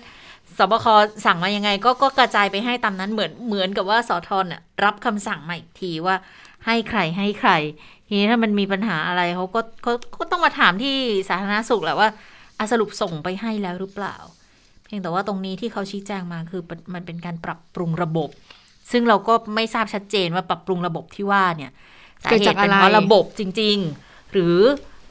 [0.58, 0.86] สบค
[1.24, 4.44] สั่งมายังไง ก็ก็กระจายไปให้ตามนั้นเหมือนเหมือนกับว่าสอทอน
[4.84, 6.16] รับคำสั่งมาอีกทีว่า
[6.66, 7.52] ให้ใครให้ใคร
[8.06, 10.94] ทีนี้ถ้ามันมีปัญหาอะไรเขาก็เขาก็ต้องมาถามที่
[11.28, 12.08] สาธารณสุขแหละว่า
[12.58, 14.16] อาสรุปส่งไปให้แล้วหรือเปล่า
[14.84, 16.62] เพียงแต่ว่าตรงนี้ที่เขาชี้แจงมาคือ
[16.94, 18.28] มันเป็นการปรับปรุงระบบ
[18.90, 21.72] ซึ่งเราก็ไม่ทราบชัดเจนว่าปรับปรุงระบบที่ว่าเนี่ย
[22.24, 24.58] สาเหตุเป็นเพราะระบบจริง ๆ หรือ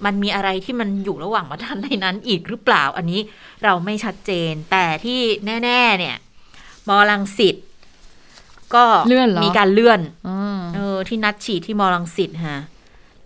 [0.05, 3.19] มันมีอะไรที่มันอยู่ระหว่างมาทันในนั้นอีกหรือเปล่า อันนี้
[3.63, 5.19] เราไม่ชัดเจน แต่ที่
[5.63, 6.15] แน่ ๆ เนี่ย
[6.87, 7.55] มอลังสิต
[8.75, 10.01] ก็เลื่อนมีการเลื่อน
[10.75, 12.61] เออ ที่นัดฉีดที่มอลังสิตฮะ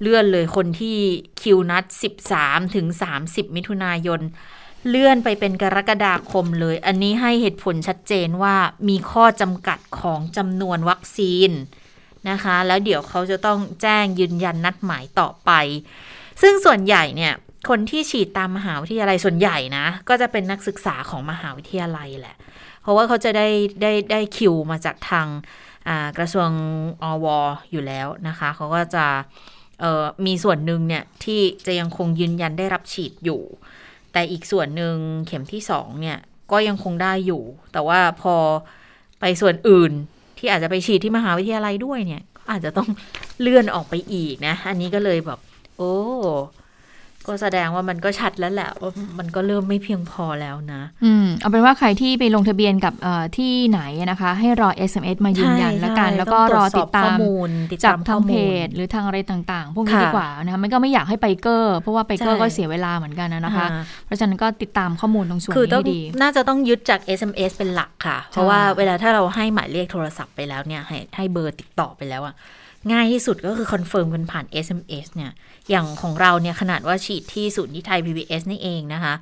[0.01, 0.97] เลื่อนเลยคนที่
[1.41, 1.83] คิวนัด
[2.29, 2.87] 13ถึง
[3.21, 4.21] 30มิถุนายน
[4.89, 8.55] เลื่อนไปเป็นกรกฎาคมเลย อันนี้ให้เหตุผลชัดเจนว่า
[8.89, 11.51] มีข้อจำกัดของจำนวนวัคซีน
[12.29, 15.51] นะคะ แล้วเดี๋ยวเขาจะต้องแจ้งยืนยันนัดหมายต่อไป
[16.41, 17.33] ซึ่งส่วนใหญ่เนี่ย
[17.69, 22.35] คนที่ฉีดตามมหาวิทยาลัยส่วนใหญ่นะ ก็จะเป็นนักศึกษาของมหาวิทยาลัยแหละ
[22.81, 23.47] เพราะว่าเขาจะได้
[23.81, 25.27] ได้ได้คิวมาจากทาง
[26.17, 26.49] กระทรวง
[27.03, 27.25] อว
[27.71, 29.05] อยู่แล้วนะคะ เขาก็จะ
[30.25, 33.41] มีส่วนหนึ่งเนี่ย ที่จะยังคงยืนยันได้รับฉีดอยู่
[34.11, 34.95] แต่อีกส่วนหนึ่ง
[35.27, 36.17] เข็มที่สองเนี่ย
[36.51, 38.35] ก็ยังคงได้อยู่ แต่ว่าพอ
[39.19, 39.91] ไปส่วนอื่น
[40.37, 42.89] ที่อาจจะไปฉีดที่มหาวิทยาลัยด้วยเนี่ยอาจจะต้อง
[43.41, 45.39] เลื่อนออกไปอีกนะ อันนี้ก็เลยแบบ
[45.77, 45.93] โอ้
[47.27, 52.93] ก็แสดงว่ามันก็ชัดแล้วแหละว่ามันก็เริ่มไม่เพียงพอแล้วนะ อืมเอาเป็นว่าใครที่ไปลงทะเบียนกับ
[53.37, 57.17] ที่ไหนนะคะ ให้รอ SMS มายืนยันแล้วกัน แล้วก็รอติดตาม
[57.85, 58.33] จากทางเพ
[58.65, 63.67] จหรือทางอะไรต่างๆ พวกนี้ดีกว่านะคะมันก็ไม่อยากให้ไปเกอร์เพราะว่าไปเกอร์ก็เสียเวลาเหมือนกันนะคะ
[64.05, 72.35] เพราะฉะนั้นก็ติดตามข้อมูลตรงส่วนนี้ดี น่าจะต้องยึดจาก SMS เป็นหลักค่ะ เพราะว่าเวลาถ้าเราให้หมายเลขโทรศัพท์ไปแล้วเนี่ยให้ให้เบอร์ติดต่อไปแล้วอะ
[72.91, 75.31] ง่ายที่สุดก็คือ confirm กันผ่าน SMS เนี่ย
[75.69, 79.13] อย่างของเราเนี่ยขนาดว่าฉีดที่ศูนย์ที่ไทย PBS นี่เองนะคะ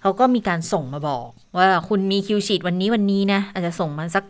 [0.00, 4.24] เขาก็มีการส่งมาบอก ว่าคุณมีคิวฉีดวันนี้วันนี้นะอาจจะส่งมาสัก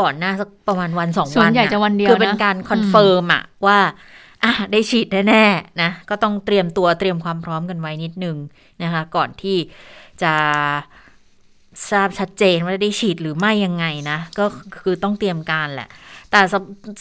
[0.00, 3.78] ก่อนหน้าสักประมาณวันสองวันหรือจะวันเดียวคือเป็นการ confirm อะว่า
[4.44, 8.36] อะได้ฉีดแน่ๆนะก็ต้องเตรียมตัวเตรียมความพร้อมกันไว้นิดนึง
[8.82, 9.56] นะคะ ก่อนที่
[10.22, 10.32] จะ
[11.90, 14.44] ทราบชัดเจนว่าได้ฉีดหรือไม่ยังไงนะ ก็
[14.82, 15.88] คือต้องเตรียมการแหละ
[16.30, 16.40] แต่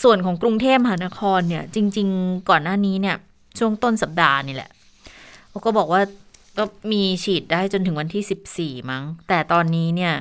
[0.03, 3.17] ส่วนของกรุงเทพมหานครเนี่ย จริง ๆ ก่อนหน้านี้เนี่ย
[3.59, 4.71] ช่วงต้นสัปดาห์นี่แหละ
[5.49, 6.01] เขาก็บอกว่า
[6.57, 10.13] ก็มีฉีดได้จนถึงวันที่สิบสี่มั้ง แต่ตอนนี้เนี่ย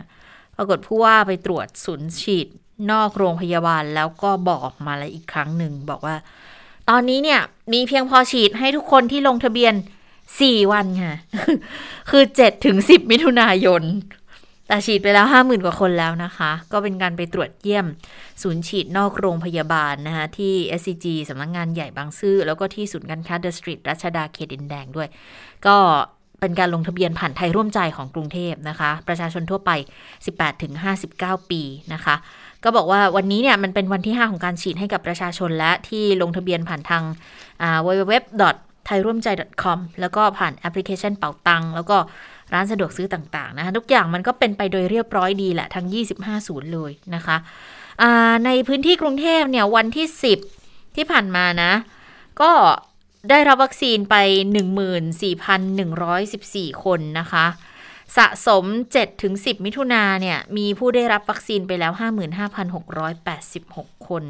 [0.57, 2.47] ปรากฏผู้ว่าไปตรวจศูนย์ฉีด
[2.90, 6.16] นอกโรงพยาบาลแล้วก็บอกมาแล้วอีกครั้งหนึ่ง บอกว่า
[6.90, 7.40] ตอนนี้เนี่ย
[7.73, 9.75] มีเพียงพอฉีดให้ทุกคนที่ลงทะเบียน
[10.40, 11.16] สี่วันค่ะ
[12.11, 13.83] คือเจ็ดถึงสิบมิถุนายน
[14.70, 17.87] แต่ฉีดไปแล้วห้าหมื่นกว่าคนแล้วนะคะ ก็เป็นการไปตรวจเยี่ยม
[18.42, 25.09] ศูนย์ฉีดนอกโรงพยาบาลนะคะที่ SCG สำนักงงานใหญ่บางซื่อ แล้วก็ที่ศูนย์การค้าเดอะสตรีทรัชดาเขตดินแดงด้วย
[25.66, 25.76] ก็
[26.40, 29.70] เป็นการลงทะเบียนผ่านไทยร่วมใจของกรุงเทพนะคะ ประชาชนทั่วไป
[30.61, 31.62] 18-59 ปี
[31.94, 32.14] นะคะ
[32.64, 37.02] ก็บอกว่าวันนี้เนี่ยมันเป็นวันที่ 5 ของการฉีดให้กับประชาชนและที่ลงทะเบียนผ่านทาง
[37.87, 38.14] www
[38.87, 39.28] ไทยร่วมใจ
[39.62, 41.96] .com แล้วก็ผ่านแอปพลิเคชันเป่าตัง แล้วก็
[42.52, 45.86] ร้านสะดวกซื้อต่างๆนะคะทุกอย่างมันก็เป็นไปโดยเรียบร้อยดีแหละทั้ง
[46.16, 47.36] 25 ศูนย์เลยนะคะ
[48.46, 50.06] ในพื้นที่กรุงเทพเนี่ยวันที่
[50.52, 51.72] 10 ที่ผ่านมานะ
[52.40, 52.52] ก็
[53.30, 54.16] ได้รับวัคซีนไป
[55.90, 57.46] 14,114 คนนะคะ
[58.16, 58.64] สะสม
[59.14, 61.92] 7-10 มิถุนาเนี่ย มีผู้ได้รับวัคซีนไปแล้ว
[63.20, 64.24] 55,686 คน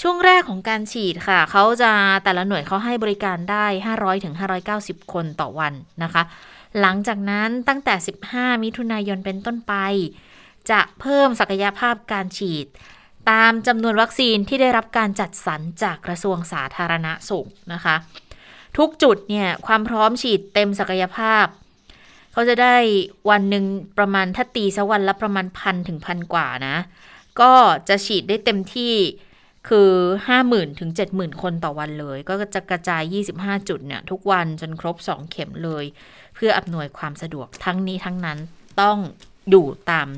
[0.00, 1.92] ช่วงแรกของการฉีดค่ะ เขาจะ
[2.24, 3.66] แต่ละหน่วยเขาให้บริการได้
[5.00, 6.22] 500-590 คนต่อวันนะคะ
[6.80, 7.94] หลังจากนั้นตั้งแต่
[8.28, 9.74] 15 มิถุนายนเป็นต้นไป
[10.70, 12.66] จะเพิ่มศักยภาพการฉีด
[13.30, 17.96] ตามจำนวนวัคซีนที่ได้รับการจัดสรรจากกระทรวงสาธารณสุขนะคะ
[18.78, 21.46] ทุกจุดเนี่ยความพร้อมฉีดเต็มศักยภาพ
[22.32, 22.76] เขาจะได้
[23.30, 23.64] วันหนึ่ง
[23.98, 26.76] ประมาณถ้าตีสักวันละประมาณพันถึงพันกว่านะ
[27.40, 27.52] ก็
[27.88, 28.94] จะฉีดได้เต็มที่
[29.68, 29.90] คือ
[30.34, 33.02] 50,000 ถึง 70,000 คนต่อวันเลย ก็จะกระจาย
[33.36, 35.84] 25 จุดเนี่ย ทุกวันจนครบ 2 เข็มเลย
[36.40, 38.38] เพื่ออำนวยความสะดวกทั้งนี้ทั้งนั้น
[38.80, 38.98] ต้อง
[39.50, 40.08] อยู่ตาม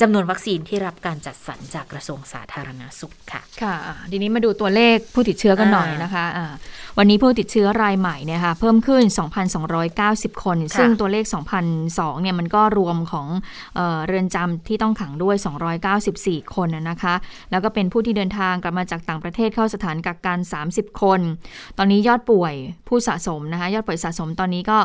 [0.00, 6.52] จำนวนวัคซีนที่รับการจัดสรรจากกระทรวงสาธารณสุขค่ะค่ะอะทีนี้มาดูตัวเลขผู้ติดเชื้อกันหน่อยนะคะอ่า
[6.98, 9.02] วันนี้ผู้ติดเชื้อรายใหม่เนี่ยค่ะเพิ่มขึ้น
[9.74, 11.24] 2,290 คน ซึ่งตัวเลข
[11.74, 13.26] 2,002เนี่ยมันก็รวมของ
[13.76, 15.36] เออเรือนจำที่ต้องขังด้วย
[15.94, 17.14] 294 คนนะนะคะ
[17.50, 20.38] แล้วก็เป็นผู้ที่เดินทางกลับมาจากต่างประเทศเข้าสถานกักกัน
[20.70, 21.20] 30 คน
[21.78, 22.54] ตอนนี้ยอดป่วย
[22.88, 24.78] ผู้สะสมนะคะยอดป่วยสะสมตอนนี้ก็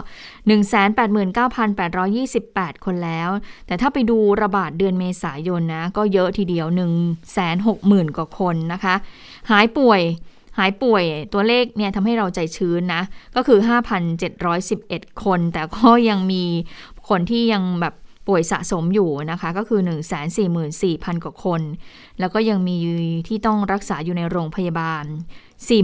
[1.19, 3.29] 189,828 คนแล้ว
[3.67, 6.67] แต่ถ้าไปดูระบาดเดือนเมษายนนะก็เยอะทีเดียว
[7.41, 8.95] 160,000 กว่าคนนะคะ
[9.51, 10.01] หายป่วย
[10.57, 13.01] หายป่วยตัวเลขเนี่ยทำให้เราใจชื้นนะ
[13.35, 13.59] ก็คือ
[14.41, 16.43] 5,711 คน แต่ก็ยังมี
[17.09, 17.93] คนที่ยังแบบ
[18.27, 19.81] ป่วยสะสมอยู่นะคะ ก็คือ
[20.33, 21.61] 144,000 กว่าคน
[22.19, 22.77] แล้วก็ยังมี
[23.27, 25.03] ที่ต้องรักษาอยู่ในโรงพยาบาล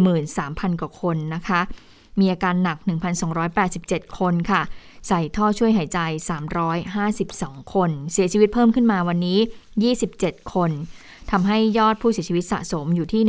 [0.01, 1.61] 43,000 กว่าคนนะคะ
[2.19, 2.77] มีอาการหนัก
[3.47, 4.61] 1,287 คนค่ะ
[5.07, 5.99] ใส่ท่อช่วยหายใจ
[7.05, 9.39] 352 คน เสียชีวิตเพิ่มขึ้นมาวันนี้
[9.95, 10.71] 27 คน
[11.31, 13.21] ทำให้ยอดผู้เสียชีวิตสะสมอยู่ที่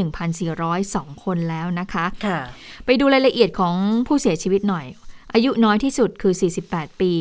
[0.62, 2.38] 1,402 คนแล้วนะคะค่ะ
[2.84, 3.74] ไปดูรายละเอียดของ
[4.06, 4.86] ผู้เสียชีวิตหน่อย
[5.34, 6.34] อายุน้อยที่สุดคือ
[6.68, 7.12] 48 ปี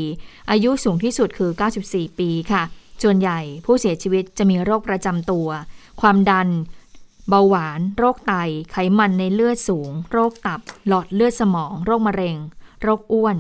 [0.52, 1.52] อายุสูงที่สุดคือ
[1.86, 2.64] 94 ปีค่ะ
[3.04, 5.48] ส่วนใหญ่ผู้เสียชีวิตจะมีโรคประจำตัว
[6.02, 6.50] ความดัน
[7.30, 8.34] เบาหวาน โรคไต
[8.72, 12.38] ไขมันในเลือดสูง โรคตับ หลอดเลือดสมอง โรคมะเร็ง
[12.82, 13.38] โรคอ้วน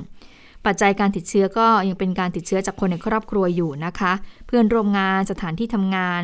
[0.65, 4.13] ปัจจัยการติดเชื้อก็ยังเป็นการติดเชื้อจากคนในครอบครัวอยู่นะคะ
[4.47, 6.21] เพื่อนร่วมงานสถานที่ทำงาน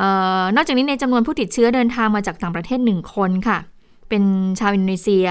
[0.00, 0.02] อ
[0.40, 3.58] อนอกจากนี้ในจำนวนผู้ติดเชื้อเดินทางมาจากต่างประเทศหนึ่งคนค่ะ
[4.08, 4.24] เป็น
[4.60, 5.28] ชาวอินโดนีเซีย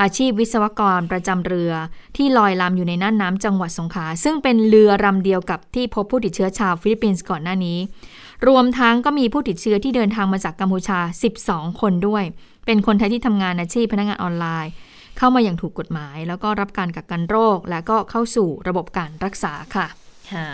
[0.00, 1.72] อาชีพวิศวกรประจำเรือ
[2.16, 7.78] ที่ลอยลำอยู่ในน่านน้ำจังหวัดสงขลาซึ่งเป็นเรือลำเดียวกับที่พบผู้ติดเชื้อชาวฟิลิปปินส์ก่อนหน้านี้
[8.48, 10.98] รวมทั้งก็มีผู้ติดเชื้อที่เดินทางมาจากกัมพูชา
[11.40, 12.24] 12 คนด้วย
[12.66, 14.72] เป็นคนไทยที่ทำงานอาชีพพนักงานออนไลน์
[15.18, 19.86] เข้ามาอย่างถูกกฎหมาย แล้วก็รับการกักกันโรค และก็เข้าสู่ระบบการรักษาค่ะ
[20.32, 20.48] ค่ะ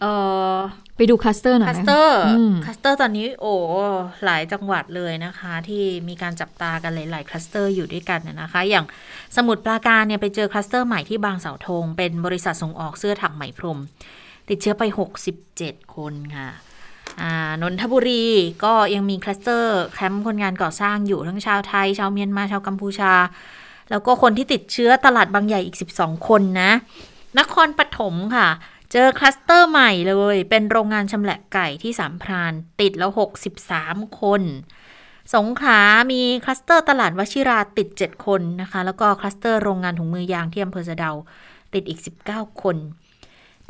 [0.00, 0.12] เอ่
[0.54, 0.56] อ
[0.96, 3.54] ไปดูคลัสเตอร์หน่อยคัไหมสเตอร์อืมคัสเตอร์ตอนนี้โอ้
[4.24, 8.84] หลายจังหวัดเลยนะคะ ที่มีการจับตากันหลายๆคลัสเตอร์อยู่ด้วยกันน่ะนะคะ อย่าง
[9.36, 13.78] สมุทรปราการเนี่ยไปเจอคลัสเตอร์ใหม่ที่บางเสาธงเป็นบริษัทส่งออกเสื้อถักไหมพรม
[14.48, 14.82] ติดเชื้อไป
[15.38, 16.71] 67 คนค่ะอ่า
[17.62, 18.26] นนทบุรี
[18.64, 23.12] ก็ยังมีคลัสเตอร์แคมป์คนงานก่อสร้างอยู่ทั้งชาวไทย ชาวเมียนมาชาวกัมพูชา
[23.90, 26.70] แล้วก็คนที่ติดเชื้อตลาดบางใหญ่อีก 12 คนนะ
[27.38, 28.48] นครปฐมค่ะ
[28.92, 33.10] เจอคลัสเตอร์ใหม่เลย เป็นโรงงานชำแหละไก่ที่สามพราน ติดแล้ว
[33.64, 34.42] 63 คน
[35.34, 35.80] สงขลา
[36.12, 41.12] มีคลัสเตอร์ตลาดวชิราติด 7 คนนะคะ แล้วก็คลัสเตอร์โรงงานถุงมือยางที่อำเภอสะเดา
[41.74, 42.76] ติดอีก 19 คน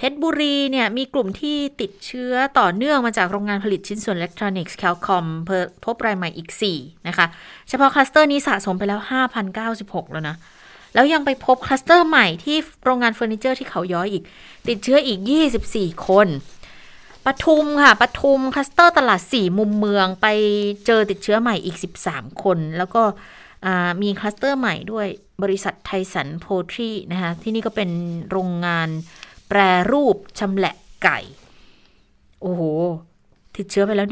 [0.03, 5.27] เพชรบุรีเนี่ยมีกลุ่มที่ติดเชื้อต่อเนื่องมาจากโรงงานผลิตชิ้นส่วนอิเล็กทรอนิกส์แคลคอมพ์
[5.85, 7.27] พบรายใหม่อีก 4 นะคะ
[7.69, 9.01] เฉพาะคลัสเตอร์นี้สะสมไปแล้ว
[9.57, 10.37] 5,096 แล้วนะ
[10.95, 14.23] แล้วยังไปพบคลัสเตอร์ใหม่ที่โรงงานเฟอร์นิเจอร์ที่เขาย้อยอีก
[14.69, 15.19] ติดเชื้ออีก
[15.63, 16.29] 24 คน
[17.25, 20.27] ปทุมค่ะปทุมคลัสเตอร์ตลาด 4 มุมเมืองไป
[20.87, 21.77] เจอติดเชื้อใหม่อีก
[22.09, 23.03] 13 คน แล้วก็
[24.03, 25.07] มีคลัสเตอร์ใหม่ด้วย
[25.43, 27.91] บริษัท Tyson Poultry นะคะที่นี่ก็เป็น
[28.31, 28.91] โรงงาน
[29.55, 31.19] แปรรูปชำแหละไก่
[32.41, 32.63] โอ้โห
[33.57, 34.07] ติดเชื้อไปแล้ว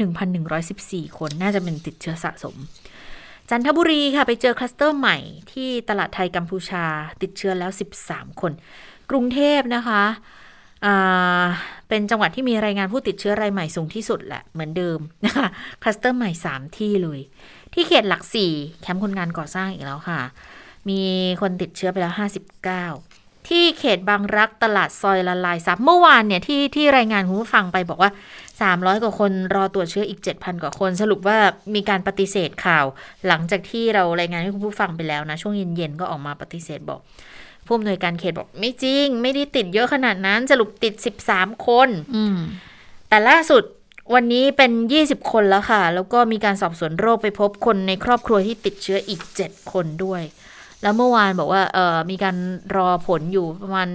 [0.57, 2.55] 1,114 คนน่าจะเป็นติดเชื้อสะสม
[3.49, 5.17] จันทบุรีค่ะ ไปเจอคลัสเตอร์ใหม่
[5.51, 6.85] ที่ตลาดไทยกัมพูชา
[7.21, 7.71] ติดเชื้อแล้ว
[8.03, 8.51] 13 คน
[9.11, 10.03] กรุงเทพนะคะ
[11.89, 15.47] เป็นจังหวัดที่มีรายงานผู้ติดเชื้อรายใหม่สูงที่สุดแหละเหมือนเดิมนะคะ
[15.81, 17.19] คลัสเตอร์ใหม่ 3 ที่เลย
[17.73, 18.21] ที่เขตหลัก
[18.53, 20.21] 4 แคมป์คนงานก่อสร้างอีกแล้วค่ะ
[20.89, 21.01] มี
[21.41, 22.13] คนติดเชื้อไปแล้ว
[22.79, 23.10] 59
[23.49, 28.11] ที่เขตบางรักตลาดซอยละลายซับเมื่อวานเนี่ยที่ที่รายงานคุณผู้ฟังไปบอกว่า
[28.55, 31.37] 300 กว่าคนรอตรวจเชื้ออีก 7,000 กว่าคน สรุปว่า
[31.75, 32.85] มีการปฏิเสธข่าว
[33.27, 36.99] หลังจากที่เรารายงานให้คุณผู้ฟังไปแล้วนะ ช่วงเย็นๆ ก็ออกมาปฏิเสธบอก
[37.65, 40.93] ผู้อำนวยการเขตบอกไม่จริง ไม่ได้ติดเยอะขนาดนั้น สรุปติด
[41.29, 42.37] 13 คนอืม
[43.09, 43.63] แต่ล่าสุด
[44.13, 50.21] วันนี้เป็น 20 คนแล้วค่ะ แล้วก็มีการสอบสวนโรคไปพบคนในครอบครัวที่ติดเชื้ออีก 7 คนด้วย
[50.81, 52.35] แล้วเมื่อวานบอกว่าเออมีการ
[52.75, 53.89] รอผลอยู่ประมาณ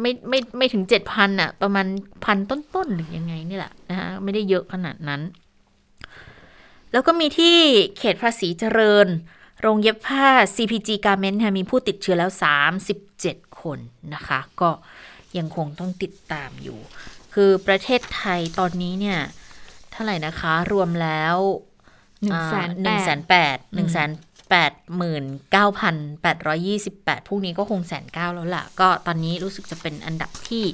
[0.00, 1.86] ไม่ไม่ไม่ถึง7,000อะ ประมาณ
[2.24, 5.22] พันต้นๆหรือยังไงนี่แหละนะคะไม่ได้เยอะขนาดนั้น
[6.92, 7.56] แล้วก็มีที่
[7.98, 9.06] เขตภาษีเจริญ
[9.60, 12.30] โรงเย็บผ้า CPG Garment ค่ะมีผู้ติดเชื้อแล้ว
[12.94, 13.78] 37 คน
[14.14, 14.70] นะคะ ก็
[15.38, 16.78] ยังคงต้องติดตามอยู่
[17.34, 19.18] คือประเทศไทยตอนนี้เนี่ย
[19.90, 21.36] เท่าไหร่นะคะ รวมแล้ว
[22.22, 24.10] หนึ่งแสนหนึ่งแสนแปดหนึ่งแสน
[24.50, 30.64] แปดหมื่นเก้าพันแปดร้อยี่สิบแปดพวกนี้ก็คงแสนเก้าแล้วล่ะ ก็ตอนนี้รู้สึกจะเป็นอันดับที่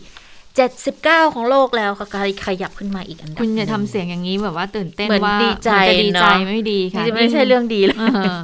[0.56, 2.06] เจ็ดสิบเก้าของโลกแล้วค่ะ
[2.46, 8.04] ขยับขึ้นมาอีกอันดับคุณอย่าหนึ่ทำเสียงอย่างนี้แบบว่าตื่นเต้นเหมือนว่าดีใจเหมือนจะดีใจเนอะไม่ดีค่ะนี่ไม่ใช่เรื่องดีเลยเอ
[8.34, 8.38] อ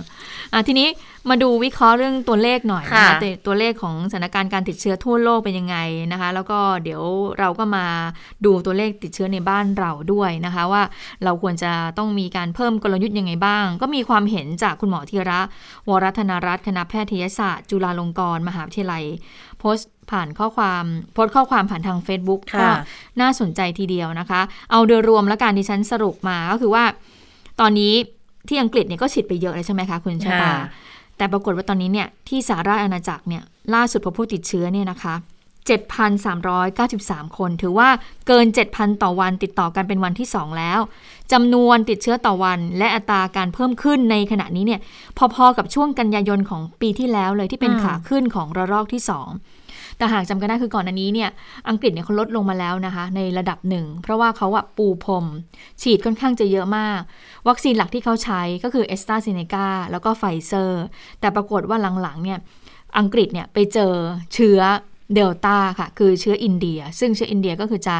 [0.52, 0.88] อะทีนี้
[1.30, 5.76] มาดูวิเคราะห์เรื่องตัวเลขหน่อยนะค่ะคะแต่ตัวเลขของสถานการณ์การติดเชื้อทั่วโลกเป็นยังไง
[6.12, 7.02] นะคะ แล้วก็เดี๋ยว
[7.38, 7.86] เราก็มา
[8.44, 10.82] ดูตัวเลขติดเชื้อในบ้านเราด้วยนะคะ ว่า
[11.24, 15.40] เราควรจะต้องมีการเพิ่มกลยุทธ์ยังไงบ้าง ก็มีความเห็นจากคุณหมอธีระ
[15.88, 19.04] วรัธนรัตน์คณะแพทยศาสตร์ จุฬาลงกรณ์มหาวิทยาลัย
[19.58, 22.68] โพสต์ผ่านข้อความโพสต์ข้อความผ่านทาง Facebook ค่ะก็
[23.20, 26.84] น่าสนใจทีเดียวนะคะ เอาโดยรวมแล้วการที่ฉันสรุปมาก็คือว่า
[27.60, 27.94] ตอนนี้
[28.48, 30.54] ที่อังกฤษเนี่ยก็ฉีดไปเยอะเลยใช่ไหมคะคุณชะตาค่ะ
[31.16, 33.42] แต่ปรากฏว่าตอนนี้เนี่ยที่สหราชอาณาจักรเนี่ย
[33.74, 35.14] ล่าสุดพบผู้ติดเชื้อเนี่ยนะคะ
[35.66, 37.88] 7,393 คน ถือว่า
[38.26, 40.80] เกิน 7,000 ต่อวันติดต่อกันเป็นวันที่ 2 แล้ว
[41.32, 44.80] จำนวนติดเชื้อต่อวันและอัตราการเพิ่มขึ้นในขณะนี้เนี่ย
[45.34, 49.65] พอๆกับช่วงกันยายนของปีที่แล้วเลยที่เป็นอืมขาขึ้นของระลอกที่ 2
[49.98, 51.30] แต่หากจำกันได้คือก่อนอันนี้เนี่ย
[51.68, 55.24] อังกฤษเนี่ยเขาลดลงมาแล้วนะคะ ในระดับหนึ่ง เพราะว่าเขาอะปูพรม
[55.82, 57.00] ฉีดค่อนข้างจะเยอะมาก
[57.48, 60.84] วัคซีนหลักที่เขาใช้ก็คือแอสตราเซเนกาแล้วก็ไฟเซอร์
[61.20, 62.38] แต่ปรากฏว่าหลังๆเนี่ย
[62.98, 63.92] อังกฤษเนี่ยไปเจอ
[64.34, 64.60] เชื้อ
[65.14, 67.96] เดลต้าค่ะคือเชื้ออินเดีย ซึ่งเชื้ออินเดียก็คือจะ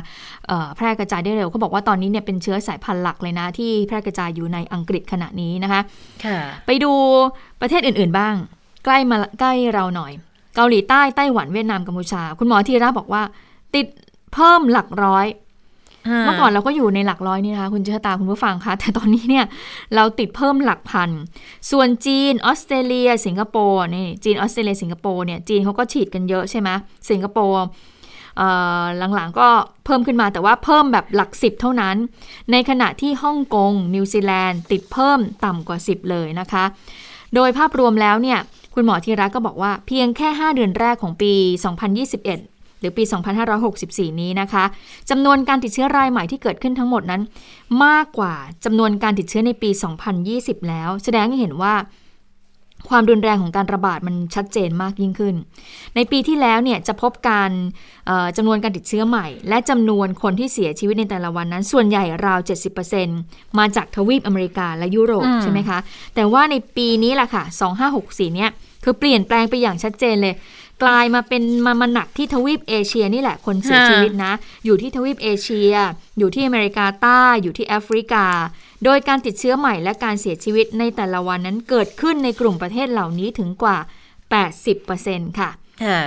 [0.47, 5.81] เอ่อแพร่กระจายได้เร็วเขาบอกว่าตอนนี้เนี่ยเป็นเชื้อสายพันธุ์หลักเลยนะ ที่แพร่กระจายอยู่ในอังกฤษขณะนี้นะคะ
[6.25, 6.93] ค่ะไปดู
[7.61, 8.35] ประเทศอื่นๆบ้าง
[8.85, 10.13] ใกล้มาใกล้เราหน่อย
[10.57, 13.23] เกาหลีใต้ไต้หวันเวียดนามกัมพูชา คุณหมอธีระบอกว่า
[13.75, 13.87] ติด
[14.35, 15.27] เพิ่มหลักร้อย
[16.25, 19.45] เมื่อก่อนเราก็อยู่ในหลักร้อยนี่นะคะคุณเชษตาคุณผู้ฟังคะแต่ตอนนี้เนี่ย
[19.95, 21.11] เราติดเพิ่มหลักพัน
[21.71, 26.69] ส่วนจีนออสเตรเลีย สิงคโปร์นี่จีนออสเตรเลียสิงคโปร์เนี่ยจีนเขาก็ฉีดกันเยอะใช่ไหม
[27.11, 27.63] สิงคโปร์
[28.37, 28.49] เอ่
[28.83, 29.49] อหลังๆก็
[29.85, 31.97] เพิ่มขึ้นมาแต่ว่าเพิ่มแบบหลักสิบเท่านั้น
[32.53, 36.65] ในขณะที่ฮ่องกงนิวซีแลนด์ ติดเพิ่มต่ำกว่า 10 เลยนะคะ
[37.35, 38.39] โดยภาพรวมแล้วเนี่ย
[38.79, 41.33] คุณหมอธีระก็บอกว่าเพียงแค่ 5 เดือนแรกของปี
[42.07, 43.03] 2021 หรือปี
[43.63, 44.65] 2564 นี้นะคะ
[45.11, 47.23] จำนวนการติดเชื้อรายใหม่ที่เกิดขึ้นทั้งหมดนั้น
[47.85, 48.35] มากกว่า
[48.65, 49.71] จำนวนการติดเชื้อในปี
[50.19, 51.75] 2020 แล้ว แสดงให้เห็นว่า
[52.89, 55.35] ความรุนแรงของการระบาดมันชัดเจนมากยิ่งขึ้น
[55.95, 57.51] ในปีที่แล้วเนี่ยจะพบการ
[58.07, 62.41] เอ่อจำนวนการติดเชื้อใหม่ และจำนวนคนที่เสียชีวิตในแต่ละวันนั้น ส่วนใหญ่ราว
[62.99, 65.79] 70%มาจากทวีปอเมริกาและยุโรปอืมใช่ไหมคะ
[66.15, 67.45] แต่ว่าในปีนี้แหละค่ะ
[67.91, 68.51] 2564 เนี่ย
[68.85, 70.37] คือเปลี่ยนแปลงไปอย่างชัดเจนเลย
[70.83, 74.33] กลายมาเป็นมามาหนักที่ทวีปเอเชียนี่แหละคนเสียค่ะชีวิตนะ
[74.65, 75.73] อยู่ที่ทวีปเอเชีย
[76.19, 78.27] อยู่ที่อเมริกาใต้อยู่ที่แอฟริกา
[78.85, 83.77] โดยการติดเชื้อใหม่และการเสียชีวิตในแต่ละวันนั้นเกิดขึ้นในกลุ่มประเทศเหล่านี้ถึงกว่า
[84.59, 85.51] 80%ค่ะ
[85.85, 86.01] ค่ะ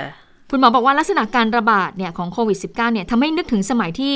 [0.50, 4.14] คุณหมอบอกว่าลักษณะการระบาดเนี่ยของโควิด -19 เนี่ยทำให้นึกถึงสมัยที่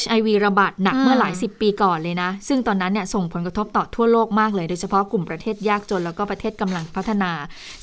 [0.00, 7.32] HIV ระบาดหนักอืมเมื่อหลายสิบปีก่อนเลยนะ ซึ่งตอนนั้นเนี่ยส่งผลกระทบต่อทั่วโลกมากเลยโดยเฉพาะกลุ่มประเทศยากจนแล้วก็ประเทศกำลังพัฒนา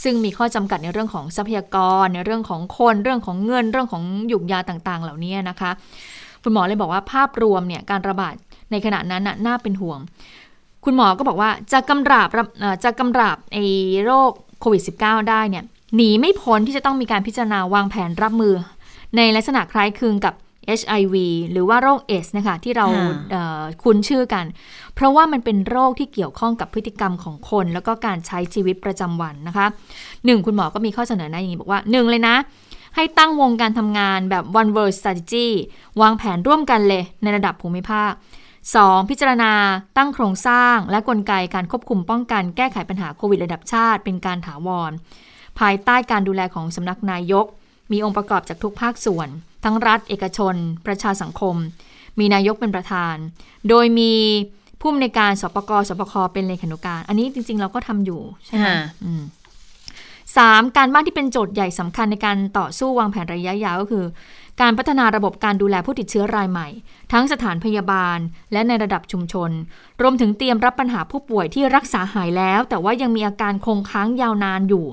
[0.03, 5.71] ซึ่งมีข้อจำกัดในเรื่องของทรัพยากร ในเรื่องของคนเรื่องของเงินเรื่องของหยุกยาต่างๆ เหล่านี้นะคะ
[6.43, 8.35] คุณหมอเลยบอกว่าภาพรวมเนี่ยการระบาด
[8.73, 9.99] ในขณะนั้นน่ะน่าเป็นห่วง
[10.85, 13.65] คุณหมอก็บอกว่าจะกำราบรับเอ่อจะกำราบไอ้
[14.05, 15.63] โรคโควิด -19 ได้เนี่ย
[15.95, 18.53] หนีไม่พ้นที่จะต้องมีการพิจารณาวางแผนรับมือ
[19.17, 20.33] ในลักษณะคล้ายคลึงกับ
[20.79, 21.15] HIV
[21.51, 24.45] หรือว่าโรคเอสนะคะที่เราค่ะเอ่อคุ้นชื่อกัน
[24.95, 29.67] เพราะว่ามันเป็นโรคที่เกี่ยวข้องกับพฤติกรรมของคน แล้วก็การใช้ชีวิตประจำวันนะคะ
[30.25, 32.35] หนึ่งคุณหมอก็มีข้อเสนอแนะอย่างนี้บอกว่าหนึ่งเลยนะ
[32.95, 35.47] ให้ตั้งวงการทำงานแบบ one world strategy
[36.01, 38.11] วางแผนร่วมกันเลยในระดับภูมิภาค
[38.71, 39.09] 2.
[39.09, 39.53] พิจารณา
[39.97, 44.91] ตั้งโครงสร้าง และกลไกการควบคุมป้องกันแก้ไขปัญหาโควิดระดับชาติ เป็นการถาวร
[45.59, 47.45] ภายใต้การดูแลของสำนักนายก
[47.91, 49.27] มีองค์ประกอบจากทุกภาคส่วน
[49.63, 51.55] ทั้งรัฐ เอกชน ประชาสังคม
[52.19, 53.15] มีนายกเป็นประธาน
[53.69, 54.13] โดยมี
[54.79, 59.23] ผู้อำนวยการสปกสปคเป็นเลขานุการ อันนี้จริง ๆ เราก็ทำอยู่ใช่ไหมค่ะอืม
[60.37, 64.05] สามการบ้านที่เป็นโจทย์ใหญ่สำคัญในการต่อสู้วางแผนระยะยาวก็คือ
[64.61, 66.67] การพัฒนาระบบการดูแลผู้ติดเชื้อรายใหม่
[67.11, 68.17] ทั้งสถานพยาบาล
[68.51, 69.51] และในระดับชุมชน
[70.01, 74.85] รวมถึงเตรียมรับปัญหาผู้ป่วยที่รักษาหายแล้ว แต่ว่ายังมีอาการคงค้างยาวนานอยู่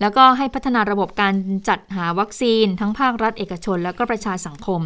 [0.00, 1.34] แล้วก็ให้พัฒนาระบบการ
[1.68, 4.80] จัดหาวัคซีน ทั้งภาครัฐเอกชน และก็ประชาสังคม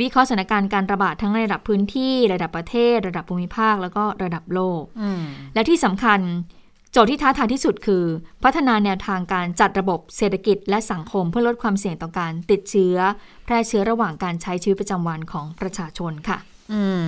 [0.00, 5.20] วิเคราะห์สถานการณ์การระบาดทั้งในระดับพื้นที่ ระดับประเทศ ระดับภูมิภาค แล้วก็ระดับโลกอืม
[5.54, 8.04] และที่สำคัญโจทย์ที่ท้าทายที่สุดคือ
[8.44, 12.96] พัฒนาแนวทางการจัดระบบเศรษฐกิจและสังคมเพื่อลดความเสี่ยงต่อการติดเชื้อ
[13.44, 16.38] แพร่เชื้อระหว่างการใช้ชีวิตประจำวันของประชาชนค่ะ
[16.72, 17.06] อืม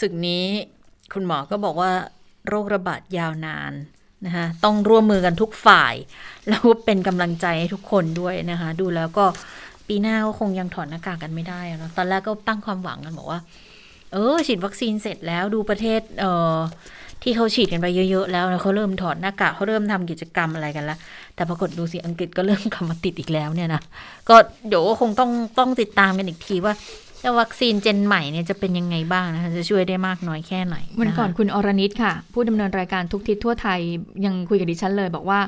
[0.00, 0.44] ศึกนี้
[1.12, 1.90] คุณหมอก็บอกว่า
[2.48, 3.72] โรคระบาดยาวนาน
[4.26, 5.94] นะคะต้องร่วมมือกันทุกฝ่าย
[6.48, 9.24] แล้วก็เป็นกำลังใจให้ทุกคนด้วยนะคะ ดูแล้วก็
[9.88, 13.40] ปีหน้าก็คงยังถอดหน้ากากกันไม่ได้เนาะตอนแรกก็ตั้งความหวังกันบอกว่า
[14.12, 16.58] เออฉีดวัคซีนเสร็จแล้วดูประเทศเอ่อ
[17.22, 20.98] ที่เขาฉีดกันไปเยอะ ๆ แล้วนะเขาเริ่มถอดหน้ากากเขาเริ่มทำกิจกรรมอะไรกันแล้ว
[21.34, 23.82] แต่ปรากฏดูสิอังกฤษก็เริ่มกลับมาติดอีกแล้วเนี่ยนะ
[24.28, 24.36] ก็
[24.68, 26.74] เดี๋ยวคงต้องต้องติดตามกันอีกทีว่า
[27.22, 33.80] จะวัคซีนเจนใหม่เนี่ยจะเป็นยังไงบ้างนะคะจะช่วยได้มากน้อยแค่ไหนวันก่อนคุณอรณิตค่ะ ผู้ดำเนินรายการทุกทิศทั่วไทย
[34.24, 35.40] ยังคุยกับดิฉันเลย บอกว่า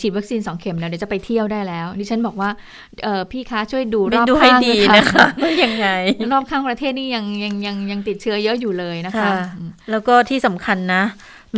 [0.00, 2.50] ฉีดวัคซีนสองเข็มแล้วเดี๋ยวจะไปเที่ยวได้แล้ว ดิฉันบอกว่า
[3.04, 5.88] เอ่อพี่คะช่วยดูรอบดูให้ข้างดีนะนะคะคะว่ายังไง
[6.32, 9.34] รอบข้างประเทศนี่ยังยังยังยังติดเชื้อเยอะอยู่เลยนะคะค่ะ
[9.90, 11.02] แล้วก็ที่สำคัญนะ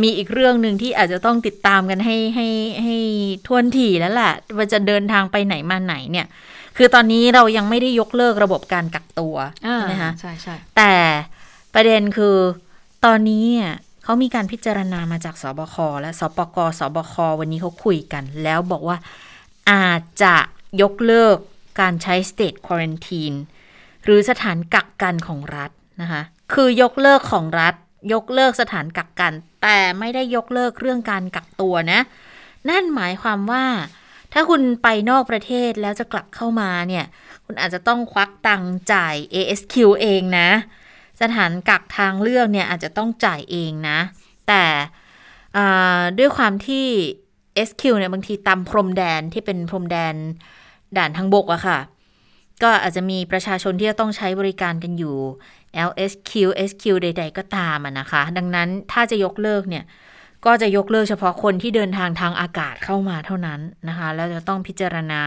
[0.01, 2.47] มีอีกเรื่องหนึ่งที่อาจจะต้องติดตามกันให้ให้
[2.83, 2.95] ให้
[3.47, 6.27] ทวนถี่แล้วแหละว่าจะเดินทางไปไหนมาไหนเนี่ย
[6.77, 9.35] คือตอนนี้เรายังไม่ได้ยกเลิกระบบการกักตัว
[9.67, 10.93] อ่าใช่ไหมคะใช่ใช่แต่
[11.73, 12.37] ประเด็นคือ
[13.05, 13.71] ตอนนี้เนี่ย
[14.03, 18.97] เขามีการพิจารณามาจากสบคและสปกสบควันนี้เขาคุยกัน แล้วบอกว่า
[19.71, 20.35] อาจจะ
[20.81, 21.37] ยกเลิก
[21.79, 23.37] การใช้ state quarantine
[24.03, 26.21] หรือสถานกักกันของรัฐนะคะ
[26.53, 27.75] คือยกเลิกของรัฐ
[28.13, 29.33] ยกเลิกสถานกักกัน
[29.63, 31.99] แต่ไม่ได้ยกเลิกเรื่องการกักตัวนะ
[32.69, 33.65] นั่นหมายความว่า
[34.33, 37.05] ถ้าคุณไปนอกประเทศแล้วจะกลับเข้ามาเนี่ย
[37.45, 40.49] คุณอาจจะต้องควักตังค์จ่าย ASQ เองนะ
[41.21, 43.99] สถานกักทางเลือกเนี่ยอาจจะต้องจ่ายเองนะ
[44.47, 44.63] แต่
[46.17, 46.85] ด้วยความที่
[47.67, 50.15] SQ เนี่ยบางทีตามพรมแดนที่เป็นพรมแดน
[50.97, 51.79] ด่านทางบกอะค่ะ
[52.63, 55.15] ก็อาจจะมีประชาชนที่จะต้องใช้บริการกันอยู่
[55.89, 56.31] LSQ
[56.69, 59.83] SQ ใด ๆ ก็ตามอะนะคะ ดังนั้นถ้าจะยกเลิกเนี่ย
[60.45, 65.21] ก็จะยกเลิกเฉพาะคนที่เดินทางทางอากาศเข้ามาเท่านั้นนะคะ แล้วจะต้องพิจารณา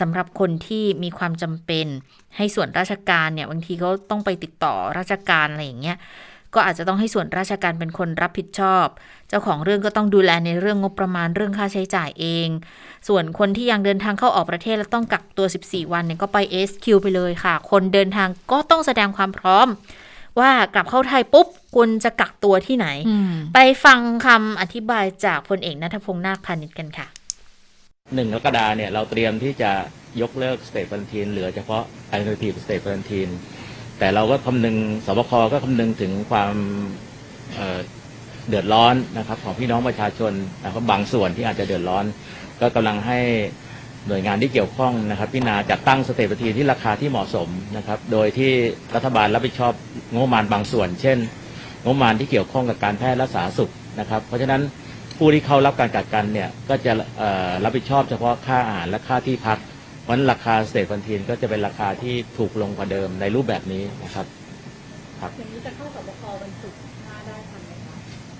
[0.00, 1.86] สำหรับคนที่มีความจำเป็น
[2.36, 5.98] ให้ส่วนราชการเนี่ยบางทีเขาต้องไปติดต่อราชการอะไรอย่างเงี้ย
[6.54, 8.86] ก็อาจจะต้องให้ส่วนราชการเป็นคนรับผิดชอบ
[9.28, 12.48] เจ้าของเรื่องก็ต้องดูแลในเรื่องงบประมาณเรื่องค่าใช้จ่ายเอง
[13.08, 19.66] ส่วนคนที่ยังเดินทางเข้าออกประเทศแล้วต้องกักตัว 14 วันเนี่ยก็ไป SQ ไปเลยค่ะ คนเดินทางก็ต้องแสดงความพร้อม
[20.40, 27.06] ว่ากลับเข้าไทยปุ๊บคุณจะกักตัวที่ไหนอืมไปฟังคำอธิบายจากพลเอกนัทพงษ์นาคพาณิชย์กันค่ะ
[28.14, 29.70] หนึ่งกรกฎาเนี่ยเราเตรียมที่จะ
[30.20, 31.82] ยกเลิกสเต e บันทีนเหลือเฉพาะ
[32.14, 33.32] alternative state quarantine
[33.98, 36.54] แต่เราก็คำนึงสบคก็คำนึงถึงความ
[37.54, 37.78] เอ่อ
[38.48, 40.32] เดือดร้อนนะครับของพี่น้องประชาชน
[40.64, 42.04] นะครับบางส่วนที่อาจจะเดือดร้อน
[42.60, 43.20] ก็กำลังให้
[44.08, 48.50] หน่วยงานที่เกี่ยวข้องนะครับพิจารณาจัดตั้งสเต e บันทีนที่ราคาที่เหมาะสมนะครับ โดยที่
[48.94, 49.72] รัฐบาลรับผิดชอบ
[50.12, 51.18] งบประมาณบางส่วน เช่น
[51.82, 54.62] งบประมาณที่เกี่ยวข้องกับการแพทย์และสาธารณสุขนะครับ เพราะฉะนั้น
[55.18, 59.58] ผู้ที่เข้ารับการกักกันเนี่ยก็จะเอ่อรับผิดชอบเฉพาะค่าอาหารและค่าที่พัก
[60.02, 64.26] เพราะฉะนั้นราคาสเต e บันทีนก็จะเป็นราคาที่ถูกลงกว่าเดิมในรูปแบบนี้นะครับ
[65.20, 66.78] ครับอย่างนี้จะเข้าสบควันศุกร์
[67.26, 67.72] ได้ทันไหม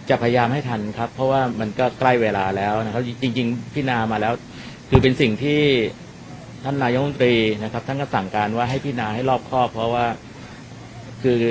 [0.09, 4.33] จะพยายามให้ทันครับ เพราะว่ามันก็ใกล้เวลาแล้วนะครับ จริง ๆ พิจารณามาแล้ว
[4.89, 5.61] คือเป็นสิ่งที่
[6.65, 10.07] ท่านนายกรัฐมนตรีนะครับ ท่านก็สั่งการว่าให้พิจารณาให้รอบคอบ เพราะว่า
[11.23, 11.43] คือ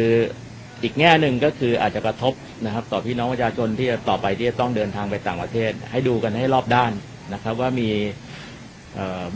[0.84, 2.34] อีกแง่หนึ่งก็คืออาจจะกระทบ
[2.66, 6.92] นะครับ ต่อพี่น้องประชาชนที่จะต่อไปที่จะต้องเดินทางไปต่างประเทศ ให้ดูกันให้รอบด้าน
[7.34, 7.90] นะครับ ว่ามี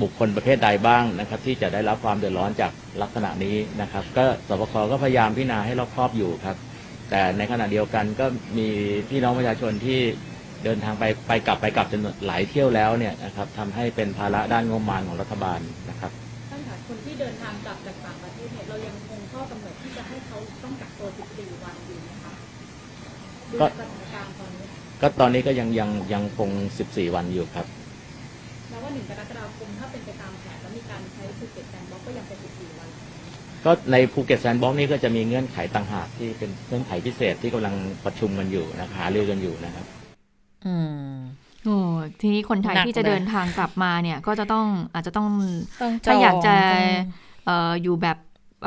[0.02, 6.58] บุคคลประเภทใดบ้างนะครับ ที่จะได้รับความเดือดร้อนจากลักษณะนี้นะครับ ก็สบคก็พยายามพิจารณาให้รอบคอบอยู่ครับ
[7.10, 8.26] แต่ในขณะเดียวกันก็
[8.58, 8.68] มี
[9.10, 10.00] พี่น้องประชาชนที่
[10.66, 16.12] เดินทางไปไปกลับไปกลับจนหลายเที่ยวแล้วเนี่ยนะครับทำให้เป็นภาระด้านงบประมาณของรัฐบาลนะครับ
[16.50, 22.34] ท่านคะคนที่เดินทางกลับจากต่างประเทศเนี่ยเรายังคงข้อกำหนดที่จะให้เขาต้องกักตัว 14 วันอยู่ไหมคะ
[23.52, 24.66] ดูก็สถานการณ์ตอนนี้
[25.02, 26.50] ก็ตอนนี้ก็ยังยังยังคง
[26.84, 27.66] 14 วันอยู่ครับ
[28.70, 32.90] แม้ว่า1กรกฎาคมถ้าเป็นไปตามแผนแล้วมีการใช้ภูเก็ตแซนด์บ็อกซ์ก็ยังเป็น 14 วัน
[33.66, 39.86] ก็ในภูเก็ตแซนด์บ็อกซ์นี่ก็จะมีเงื่อนไขต่างหากที่เป็นเงื่อนไขพิเศษที่กำลังประชุมกันอยู่นะครับหารือกันอยู่นะครับ
[40.66, 40.76] อื
[41.10, 41.14] ม
[41.66, 41.78] โอ้
[42.22, 45.30] ทีนี้คนไทยหนักที่จะนะเดินทางกลับมาเนี่ย ก็จะต้องอาจจะต้อง
[45.82, 46.84] ต้องจถ้าอยากจะอง
[47.46, 48.18] เอ่ออยู่แบบ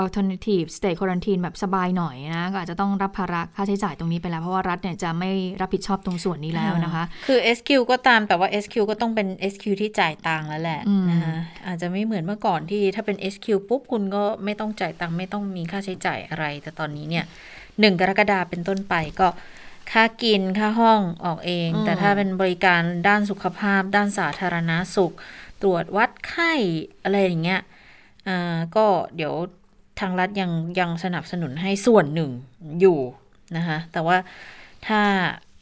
[0.02, 5.30] alternative state quarantine แบบสบายหน่อยนะ ก็อาจจะต้องรับภาระค่าใช้จ่ายตรงนี้ไปแล้ว เพราะว่ารัฐเนี่ยจะไม่
[5.61, 11.35] รับผิดชอบตรงส่วนนี้แล้วนะคะ คือ SQ ก็ตามแต่ว่า SQ ก็ต้องเป็น SQ ที่จ่ายตังค์แล้วแหละอืมนะคะ
[11.66, 17.24] อาจจะไม่เหมือนเมื่อก่อนที่ถ้าเป็น SQ ปุ๊บคุณก็ไม่ต้องจ่ายตังค์ไม่ต้องมีค่าใช้จ่ายอะไร แต่ตอนนี้เนี่ย
[17.80, 19.28] หนึ่งกรกฎาเป็นต้นไปก็
[19.92, 25.12] ค่ากินค่าห้องออกเอง แต่ถ้าเป็นบริการด้านสุขภาพ ด้านสาธารณาสุข
[25.62, 26.52] ตรวจวัดไข้
[27.02, 27.60] อะไรอย่างเงี้ย
[28.28, 29.34] อ่าก็เดี๋ยว
[30.00, 32.30] ทางรัฐยังยังสนับสนุนให้ส่วนหนึ่ง
[32.80, 32.98] อยู่
[33.56, 34.16] นะคะแต่ว่า
[34.86, 35.00] ถ้า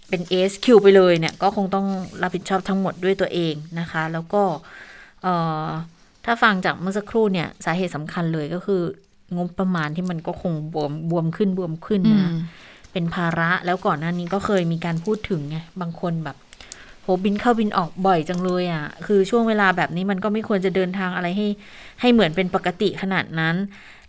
[0.09, 1.87] เป็น ASQ ไปเลยเนี่ย ก็คงต้อง
[2.23, 4.43] รับผิดชอบทั้งหมดด้วยตัวเองนะคะ แล้วก็
[5.23, 5.35] เอ่
[5.67, 5.69] อ
[6.25, 8.83] ถ้าฟังจากเมื่อสักครู่เนี่ย สาเหตุสำคัญเลยก็คือ
[9.37, 12.35] งบประมาณที่มันก็คงบวมบวมขึ้นบวมขึ้นอืนะม
[12.93, 16.37] เป็นภาระแล้วก่อนหน้านี้ก็เคยมีการพูดถึงไงบางคนแบบ
[17.03, 21.49] โหบินเข้าบินออกบ่อยจังเลยอะ่ะ คือช่วงเวลาแบบนี้มันก็ไม่ควรจะเดินทางอะไรให้
[22.01, 23.57] ให้เหมือนเป็นปกติขนาดนั้น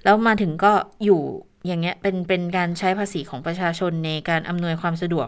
[0.04, 0.74] แล้วมาถึงก็
[1.06, 1.22] อยู่
[1.68, 5.28] อย่างเงี้ยเป็นเป็นการใช้ภาษีของประชาชนในการอำนวยความสะดวก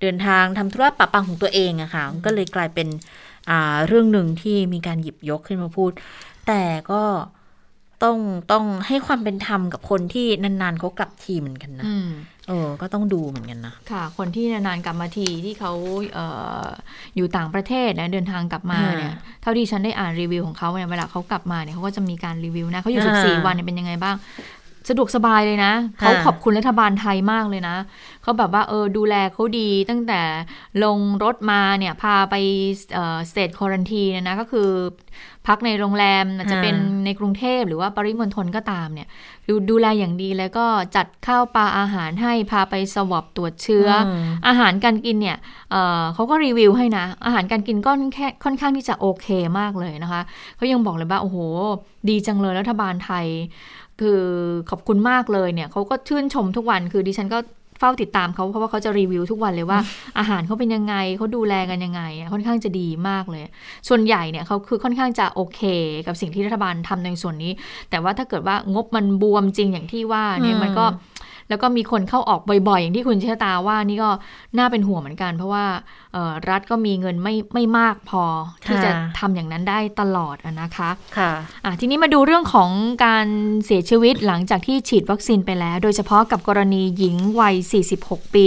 [0.00, 2.88] เดินทางทำธุระปะปังของตัวเองอะค่ะก็เลยกลายเป็น
[3.50, 5.92] อ่าเรื่องหนึ่งที่มีการหยิบยกขึ้นมาพูด
[6.46, 7.02] แต่ก็
[8.04, 8.18] ต้อง
[8.52, 12.08] ต้องให้ความเป็นธรรมกับคนที่นานๆเขากลับทีมเหมือนกันนะอืม
[12.48, 15.72] เออ ก็ต้องดูเหมือนกันนะ ค่ะ คนที่นานๆกลับมาทีที่เขา
[16.14, 16.20] เอ
[16.64, 16.66] อ
[17.16, 24.16] อยู่ต่างประเทศนะเดินทางกลับมาเนี่ยอ่าเท่าที่ฉันได้อ่านรีวิวของเขาเนี่ยเวลาเขากลับมาเนี่ยเขาก็จะมีการรีวิวนะเขาอยู่อ่า14วันเนี่ยเป็นยังไงบ้าง
[24.88, 27.76] สะดวกสบายเลยนะ เขาขอบคุณรัฐบาลไทยมากเลยนะ
[28.22, 30.20] เขาแบบว่าเออดูแลเขาดีตั้งแต่
[30.84, 32.34] ลงรถมาเนี่ย พาไป
[33.30, 34.68] สเตทควอรันทีนะ ก็คือ
[35.48, 36.74] พักในโรงแรมอาจจะเป็น
[37.04, 39.08] ในกรุงเทพหรือว่าปริมณฑลก็ตามเนี่ย
[39.48, 45.38] ดูดูแลอย่างดีแล้วก็จัดข้าวปลาอาหารให้พาไปสวอปตรวจเชื้ออมอาหารการกินเนี่ย
[45.70, 49.26] เอ่อเขาก็รีวิวให้นะ อาหารการกินก็แค่ค่อนข้างที่จะโอเค
[49.58, 50.22] มากเลยนะคะ
[50.56, 51.38] เขายังบอกเลยว่าโอ้โห
[52.08, 53.26] ดีจังเลยรัฐบาลไทย
[54.00, 54.22] คือ
[54.70, 57.38] ขอบคุณมากเลยเนี่ยเขาก็ชื่นชมทุกวันคือดิฉันก็
[57.78, 59.78] เฝ้าติดตามเขาเพราะว่าเขาจะรีวิวทุกวันเลยว่า
[60.18, 63.42] อาหารเขาเป็นยังไงเขาดูแลกันยังไงอะค่อนข้างจะดีมากเลย
[63.88, 65.60] ส่วนใหญ่เนี่ยเขาคือค่อนข้างจะโอเค
[66.06, 67.52] กับสิ่งที่รัฐบาลทำในส่วนนี้
[67.90, 70.86] แต่ว่าถ้าเกิดว่างบมันบวมจริงอย่างที่ว่าเนี่ยอืมมันก็
[71.48, 74.10] แล้วก็มีคนเข้าออกบ่อยๆ อย่างที่คุณเชษตาว่านี่ก็
[74.58, 75.64] น่าเป็นห่วงเหมือนกัน เพราะว่า
[76.12, 78.22] เอ่อรัฐก็มีเงินไม่ไม่มากพอ
[78.64, 81.30] ที่จะทำอย่างนั้นได้ตลอดอะนะคะค่ะ
[81.64, 82.70] อะทีนี้มาดูเรื่องของ
[83.04, 83.26] การ
[83.64, 87.54] เสียชีวิตหลังจากที่ฉีดวัคซีนไปแล้ว โดยเฉพาะกับกรณีหญิงวัย
[87.94, 88.46] 46 ปี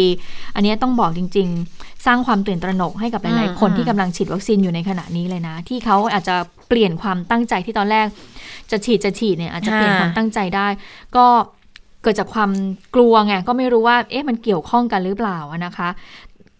[0.56, 1.48] อันนี้ต้องบอกจริง
[1.78, 6.36] ๆ สร้างความตื่นตระหนกให้กับหลายอืมๆคนอืมที่กำลังฉีดวัคซีนอยู่ในขณะนี้เลยนะ ที่เขาอาจจะ
[6.68, 8.08] เปลี่ยนความตั้งใจที่ตอนแรก
[8.72, 10.68] จะฉีดจะฉีดเนี่ยอาจจะเปลี่ยนความตั้งใจได้
[11.16, 11.26] ก็
[12.04, 12.52] เกิดจากความ
[12.96, 15.90] กลัวไงก็ไม่รู้ว่าเอ๊ะมันเกี่ยวข้องกันหรือเปล่านะคะ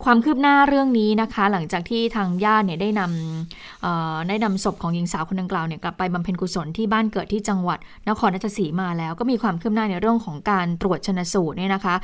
[0.06, 7.80] ความคืบหน้าเรื่องนี้นะคะ หลังจากที่ทางญาติเนี่ยได้นำเอ่อได้นำศพของหญิงสาวคนดังกล่าวเนี่ยกลับไปบำเพ็ญกุศลที่บ้านเกิดที่จังหวัด
[8.10, 11.96] นครราชสีมาแล้ว ก็มีความคืบหน้าในเรื่องของการตรวจชนสูตรเนี่ยนะคะ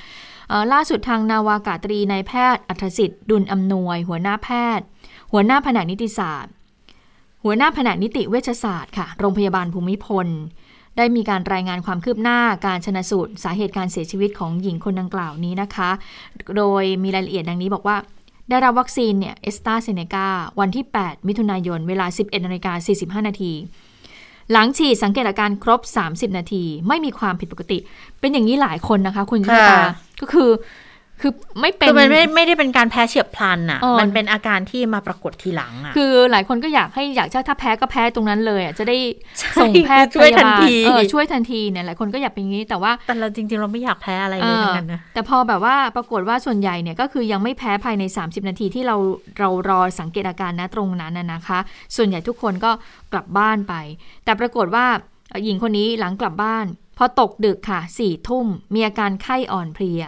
[0.74, 4.86] ล่าสุดทางนาวากาตรีนายแพทย์อัธสิทธิ์ดุลอำนวย หัวหน้าแพทย์
[5.32, 6.52] หัวหน้าแผนกนิติศาสตร์
[7.44, 10.28] หัวหน้าแผนกนิติเวชศาสตร์ค่ะ โรงพยาบาลภูมิพล
[10.98, 15.89] ได้มีการรายงานความคืบหน้าการชนะสูตรสาเหตุการเสียชีวิตของหญิงคนดังกล่าวนี้นะคะ
[16.58, 17.98] โดยมีรายละเอียดดังนี้บอกว่า
[18.50, 20.28] ได้รับวัคซีนเนี่ยเอสตาเซเนกา
[20.60, 22.74] วันที่ 8 มิถุนายน เวลา 11นาฬิกา
[23.22, 23.54] 45 นาที
[24.52, 27.78] หลังฉีดสังเกตอาการครบ 30 นาที ไม่มีความผิดปกติ
[28.20, 30.50] เป็นอย่างนี้หลายคนนะคะ คุณชาตาค่ะก็คือ
[31.22, 38.97] คือไม่เป็นคือมันไม่ไม่ได้เป็นการแพ้เฉียบพลันอะเออมันเป็นอาการที่มาปรากฏทีหลังอะ คือหลายคนก็อยากให้อยากจะถ้าแพ้ก็แพ้ตรงนั้นเลยอะจะได้
[39.39, 48.95] ใช่ส่งแพทย์ช่วยทันพาบาลทีเออช่วยทันทีเนี่ยหลายคนก็อยากเป็นอย่างนี้แต่ว่าแต่เราจริง ๆ เราไม่อยากแพ้อะไรเลยทั้งนั้นนะแต่พอแบบว่าปรากฏว่าส่วนใหญ่เนี่ยก็คือยังไม่แพ้ภายใน 30 นาทีที่เรา
[49.39, 51.59] เรารอสังเกตอาการนะตรงนั้นนะนะคะ
[51.95, 52.72] ส่วนใหญ่ทุกคนก็
[53.13, 53.74] กลับบ้านไป
[54.26, 54.86] แต่ปรากฏว่า
[55.30, 56.68] เอ่อหญิงคนนี้หลังกลับบ้าน
[56.99, 60.01] พอตกดึกค่ะสี่ทุ่มมีอาการไข้อ่อนเพลีย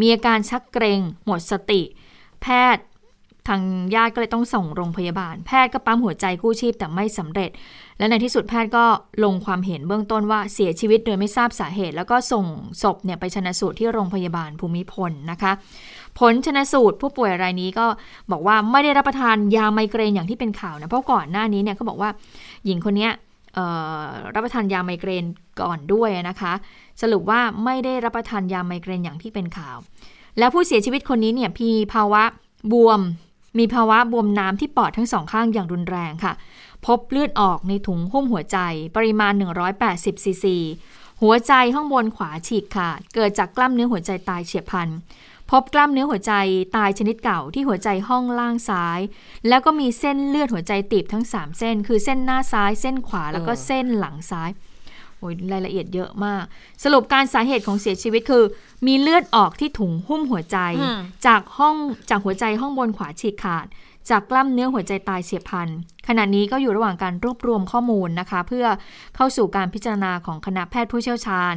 [0.00, 1.82] มีอาการชักเกรง หมดสติ
[2.42, 2.84] แพทย์
[3.48, 3.62] ทาง
[3.94, 7.50] ญาติก็เลยต้องส่งโรงพยาบาล แพทย์ก็ปั๊มหัวใจกู้ชีพแต่ไม่สำเร็จ
[7.98, 8.84] และในที่สุดแพทย์ก็
[9.24, 12.44] ลงความเห็นเบื้องต้นว่าเสียชีวิตโดยไม่ทราบสาเหตุ แล้วก็ส่ง
[12.82, 15.52] ศพเนี่ยไปชนะสูตรที่โรงพยาบาลภูมิพลนะคะ
[16.18, 17.86] ผลชนะสูตรผู้ป่วยรายนี้ก็
[18.30, 22.10] บอกว่าไม่ได้รับประทานยาไมเกรนอย่างที่เป็นข่าวนะเพราะก่อนหน้านี้เนี่ยเขาบอกว่า
[22.64, 25.24] หญิงคนเนี้ยเรับประทานยาไมเกรน
[25.60, 26.52] ก่อนด้วยนะคะ
[27.02, 29.76] สรุปว่าไม่ได้รับประทานยาไมเกรนอย่างที่เป็นข่าว
[30.38, 32.22] แล้วผู้เสียชีวิตคนนี้เนี่ยมีภาวะ
[32.72, 33.00] บวม
[33.58, 36.32] มีภาวะบวมน้ำที่ปอดทั้งสองข้างอย่างรุนแรงค่ะ
[36.86, 38.58] พบเลือดออกในถุงหุ้มหัวใจ
[38.96, 39.32] ปริมาณ
[39.78, 40.56] 180ซีซี
[41.22, 44.88] หัวใจห้องบนขวาฉีกขาดเกิดจากกล้ามเนื้อหัวใจตายเฉียบพลัน
[45.50, 46.32] พบกล้ามเนื้อหัวใจ
[46.76, 49.00] ตายชนิดเก่าที่หัวใจห้องล่างซ้าย
[49.48, 54.50] แล้วก็มีเส้นเลือดหัวใจตีบทั้ง 3 เส้น คือเส้นหน้าซ้ายเส้นขวาแล้วก็เส้นหลังซ้าย
[55.18, 56.44] โอ้ยรายละเอียดเยอะมาก
[56.84, 58.44] สรุปการสาเหตุของเสียชีวิตคือ
[58.86, 61.76] มีเลือดออกที่ถุงหุ้มหัวใจอืมจากห้อง
[62.10, 63.66] จากหัวใจห้องบนขวาฉีกขาด
[64.10, 65.68] จากกล้ามเนื้อหัวใจตายเฉียบพลัน
[66.08, 68.66] ขณะนี้ก็อยู่ระหว่างการรวบรวมข้อมูลนะคะ เพื่อ
[69.16, 71.54] เข้าสู่การพิจารณาของคณะแพทย์ผู้เชี่ยวชาญ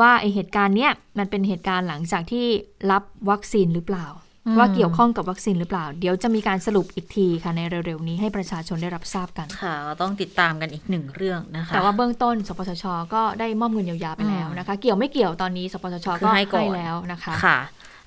[0.00, 2.46] ว่าไอเหตุการณ์เนี้ยมันเป็นเหตุการณ์หลังจากที่
[2.90, 4.06] รับวัคซีนหรือเปล่า
[4.46, 12.84] อืมว่าเกี่ยวข้องกับวัคซีนหรือเปล่า เดี๋ยวจะมีการสรุปอีกทีค่ะในเร็วๆนี้ให้ประชาชนได้รับทราบกันค่ะก็ต้องติดตามกันอีกหนึ่งเรื่องนะคะ แต่ว่าเบื้องต้น สปสช
[13.14, 17.58] ก็ได้มอบเงินเยียวยาไปแล้วนะคะ เกี่ยวไม่เกี่ยวตอนนี้ สปสชคือก็ให้ก่อนแล้วนะคะค่ะ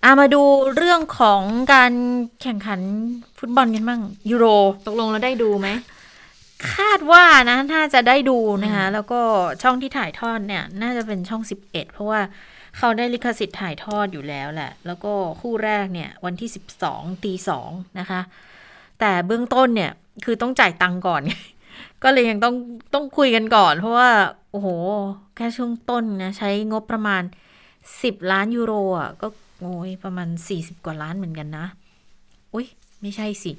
[0.03, 0.43] อามาดู
[0.75, 1.41] เรื่องของ
[1.73, 1.93] การ
[2.41, 2.79] แข่งขัน
[3.39, 4.45] ฟุตบอลกันบ้างยูโร
[4.87, 5.67] ตกลงแล้วได้ดูไหม
[6.73, 9.21] คาดว่านะน่าจะได้ดูนะคะแล้วก็
[9.63, 12.21] ช่องที่ถ่ายทอดเนี่ย น่าจะเป็นช่อง 11 เพราะว่า
[12.77, 16.49] เขาได้ลิขสิทธิ์ถ่ายทอดอยู่แล้วแหละ แล้วก็คู่แรกเนี่ย วันที่
[16.85, 18.21] 12ตีสองนะคะ
[18.99, 19.91] แต่เบื้องต้นเนี่ย
[20.25, 21.21] คือต้องจ่ายตังค์ก่อน
[22.03, 22.55] ก็เลยยังต้อง
[22.93, 24.09] ต้องคุยกันก่อน เพราะว่า
[24.51, 24.67] โอ้โห
[25.35, 27.23] แค่ช่วงต้นนะ ใช้งบประมาณ
[27.75, 29.27] 10 ล้านยูโรอะก็
[29.61, 31.65] โอ้ยประมาณ 40 กว่าล้านเหมือนกันนะ
[32.53, 32.67] อุ้ย
[33.01, 33.51] ไม่ใช่สิ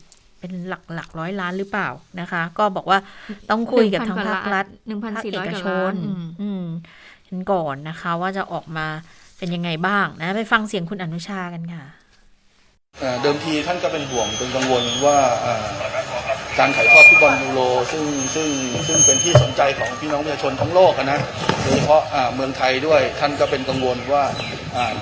[0.45, 1.89] เเป็นหลักหลักร้อยล้านหรือเปล่า
[2.21, 2.99] นะคะ ก็บอกว่า
[3.51, 6.65] ต้องคุยกับทางภาครัฐหนึ่งพันภาคสี่เอร้อยกกว่าชล้านนอืมอืม
[7.27, 8.87] เห็นก่อนนะคะ ว่าจะออกมา
[9.39, 11.85] เป็นยังไงบ้างนะ ไปฟังเสียงคุณอนุชากันค่ะ
[13.01, 15.65] เอ่อเดิมทีท่านก็เป็นห่วงเป็นกังวลว่าเอ่อ
[16.59, 17.61] การถ่ายทอดฟุตบอลยูโร
[17.93, 18.49] ซึ่งซึ่ง
[18.87, 21.21] ซึ่งเป็นที่สนใจของพี่น้องประชาชนทั้งโลกอะนะ
[21.63, 24.25] โดยเฉพาะอ่าเมืองไทยด้วยท่านก็เป็นกังวลว่า
[24.77, 24.93] อ่า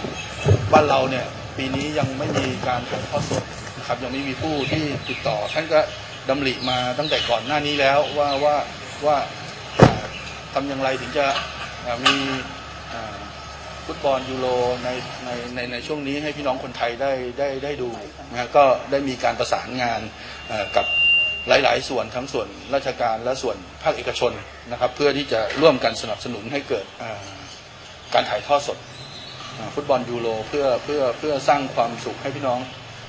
[0.73, 1.27] บ้านเราเนี่ย
[1.57, 3.43] ปีนี้ยังไม่มีการถ่ายทอดสด
[3.83, 5.81] นะครับยังไม่มีผู้ที่ติดต่อ ท่านก็
[6.29, 8.57] ดำริมาตั้งแต่ก่อนหน้านี้แล้วว่าว่า
[9.07, 9.17] ว่า
[9.81, 10.05] อ่า
[10.55, 11.27] ทำอย่างไรถึงจะ
[12.05, 12.17] มี
[13.87, 14.47] ฟุตบอลยูโร
[14.85, 14.89] ใน
[15.25, 17.91] ในในในช่วงนี้ให้พี่น้องคนไทยได้ได้ได้ดู
[18.31, 20.01] นะก็ได้มีการประสานงาน
[20.77, 20.87] กับ
[21.49, 24.33] หลาย ๆ ส่วนทั้งส่วนราชการและส่วนภาคเอกชน
[24.73, 26.87] นะครับ เพื่อที่จะร่วมกันสนับสนุนให้เกิด
[28.15, 28.79] การถ่ายทอดสด
[29.75, 32.61] ฟุตบอลยูโรเพื่อเพื่อเพื่อสร้างความสุขให้พี่น้อง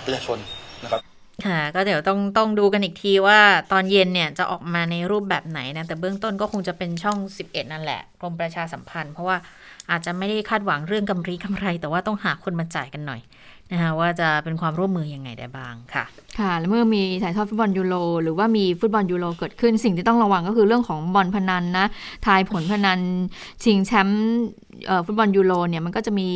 [0.05, 0.39] ประชาชน
[0.84, 1.02] นะครับ
[1.46, 3.40] ค่ะก็เดี๋ยวต้องต้องดูกันอีกทีว่า
[3.72, 9.38] ตอนเย็นเนี่ยจะออกมาในรูปแบบไหนนะแต่เบื้องต้นก็คงจะเป็นช่อง 11 นั่นแหละกรมประชาสัมพันธ์ เพราะว่า
[9.92, 13.22] อาจจะไม่ได้คาดหวังเรื่องกำไรกำไร แต่ว่าต้องหาคนมาจ่ายกันหน่อย
[13.74, 16.05] นะคะว่าจะเป็นความร่วมมือยังไงได้บ้างค่ะ
[16.39, 21.86] ค่ะ แล้วเมื่อมีถ่ายทอดฟุตบอลยูโรหรือว่ามีฟุตบอลยูโรเกิดขึ้นสิ่งที่ต้องระวังก็คือเรื่องของบอลพนันนะ
[22.26, 22.99] ทายผลพนัน
[23.63, 24.24] ชิงแชมป์
[24.88, 26.30] เอ่อฟุตบอลยูโรเนี่ยมันก็จะมี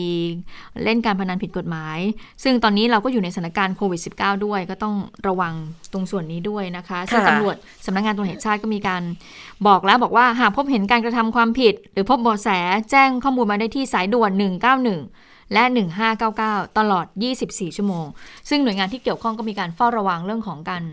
[0.84, 2.00] เล่นการพนันผิดกฎหมาย
[2.44, 4.96] ซึ่งตอนนี้เราก็อยู่ในสถานการณ์โควิด -19 ด้วย ก็ต้อง
[5.28, 5.54] ระวัง
[5.94, 9.02] ตรงส่วนนี้ด้วยนะคะซึ่งค่ะตำรวจสำนักงานตำรวจแห่งชาติก็มีการ
[9.68, 12.50] บอกแล้วบอกว่าหากพบเห็นการกระทำความผิด หรือพบเบาะแส
[12.92, 15.64] แจ้งข้อมูลมาได้ที่สายด่วน 191 และ
[16.22, 17.06] 1599 ตลอด
[17.42, 18.06] 24 ชั่วโมง
[18.50, 20.84] ซึ่งหน่วยงานที่เกี่ยวข้องก็มีการเฝ้าระวังเรื่องของการ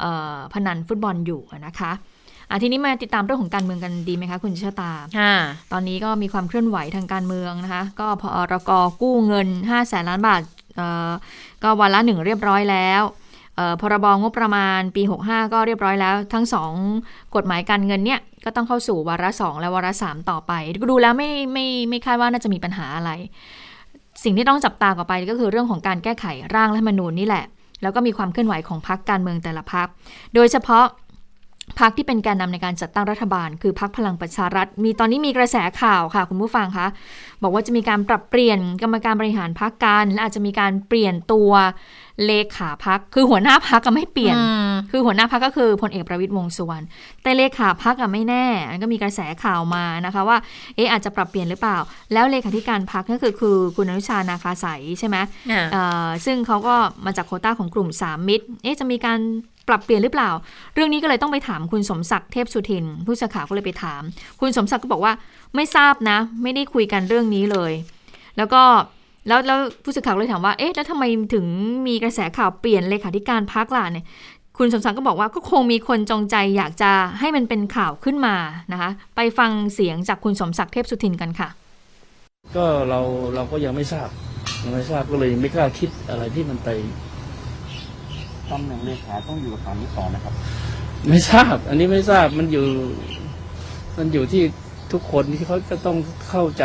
[0.00, 1.92] เอ่อพนันฟุตบอลอยู่นะคะ
[2.50, 5.34] อะทีนี้มาติดตามเรื่องของการเมืองกันดีไหมคะ คุณชะตาค่ะ
[5.72, 8.70] ตอนนี้ก็มีความเคลื่อนไหวทางการเมืองนะคะ ก็พอรก
[9.02, 10.42] กู้เงิน5แสนล้านบาท
[10.76, 11.10] เอ่อ
[11.62, 13.02] ก็วันละหนึ่งเรียบร้อยแล้ว
[13.56, 16.72] เอ่อพรบงบประมาณปี 65 ก็เรียบร้อยแล้ว ทั้งสอง
[17.36, 20.52] กฎหมายการเงินเนี่ย ก็ต้องเข้าสู่วาระสองและวาระสามต่อไป
[20.82, 23.10] ก็ดูแล้วไม่ไม่ไม่คาดว่าน่าจะมีปัญหาอะไร
[24.26, 27.44] สิ่งที่ต้องจับตาต่อไปก็คือเรื่องของการแก้ไขร่างรัฐมนูญนี่แหละ
[27.82, 29.86] แล้วก็มีความเคลื่อนไหวของพรรคการเมืองแต่ละพรรค
[30.34, 30.84] โดยเฉพาะ
[31.80, 36.86] พรรคที่เป็นแกนนำในการจัดตั้งรัฐบาล คือพรรคพลังประชารัฐ มีตอนนี้มีกระแสข่าวค่ะ คุณผู้ฟังคะ
[37.42, 41.50] บอกว่าจะมีการปรับเปลี่ยนกรรมการบริหารพรรคการและอาจจะมีการเปลี่ยนตัว
[42.26, 44.36] เลขาพรรคคือหัวหน้าพรรคก็ไม่เปลี่ยน
[44.90, 46.84] คือหัวหน้าพักก็คือพลเอกประวิตยวงษ์สุวรรณ
[47.22, 50.36] แต่เลขาพักอะไม่แน่อันก็มีกระแสข่าวมานะคะว่า
[50.76, 51.78] เอ๊ะอาจจะปรับเปลี่ยนหรือเปล่า
[52.12, 55.16] แล้วเลขาธิการพักก็คือคือคุณอนุชานาคาใสยใช่ไหม
[55.50, 56.74] อ่าเอ่อซึ่งเขาก็
[57.06, 59.18] มาจากโควต้าของกลุ่มสามมิตรเอ๊ะจะมีการ
[59.68, 60.30] ปรับเปลี่ยนหรือเปล่า
[60.74, 64.02] เรื่องนี้ก็เลยต้องไปถามคุณสมศักดิ์เทพสุทิน ผู้สื่อข่าวก็เลยไปถาม
[64.40, 65.12] คุณสมศักดิ์ก็บอกว่า
[65.54, 67.72] ไม่ทราบนะ ไม่ได้คุยกันเรื่องนี้เลย
[68.36, 68.62] แล้วก็
[69.28, 71.04] แล้วแล้วผู้สื่อข่าวก็เลยถามว่า เอ๊ะ แล้วทำไม
[71.34, 71.46] ถึง
[71.86, 74.06] มีกระแสข่าวเปลี่ยนเลขาธิการพักล่ะเนี่ย
[74.58, 78.36] คุณสมศักดิ์ก็บอกว่าก็คงมีคนจงใจอยากจะให้มันเป็นข่าวขึ้นมา
[78.72, 81.48] นะคะ ไปฟังเสียงจากคุณสมศักดิ์เทพสุทินกันค่ะ
[82.56, 83.00] ก็เรา
[83.34, 84.08] เราก็ยังไม่ทราบ
[84.62, 86.68] ยังไม่ทราบก็เลยไม่กล้าคิดอะไรที่มันไป
[88.50, 90.34] ตำแหน่งเลขาต้องอยู่กับสามนิสอนนะครับ
[91.08, 92.64] ไม่ทราบ อันนี้ไม่ทราบมันอยู่
[93.98, 94.42] มันอยู่ที่
[94.92, 95.96] ทุกคนที่เขาจะต้อง
[96.30, 96.64] เข้าใจ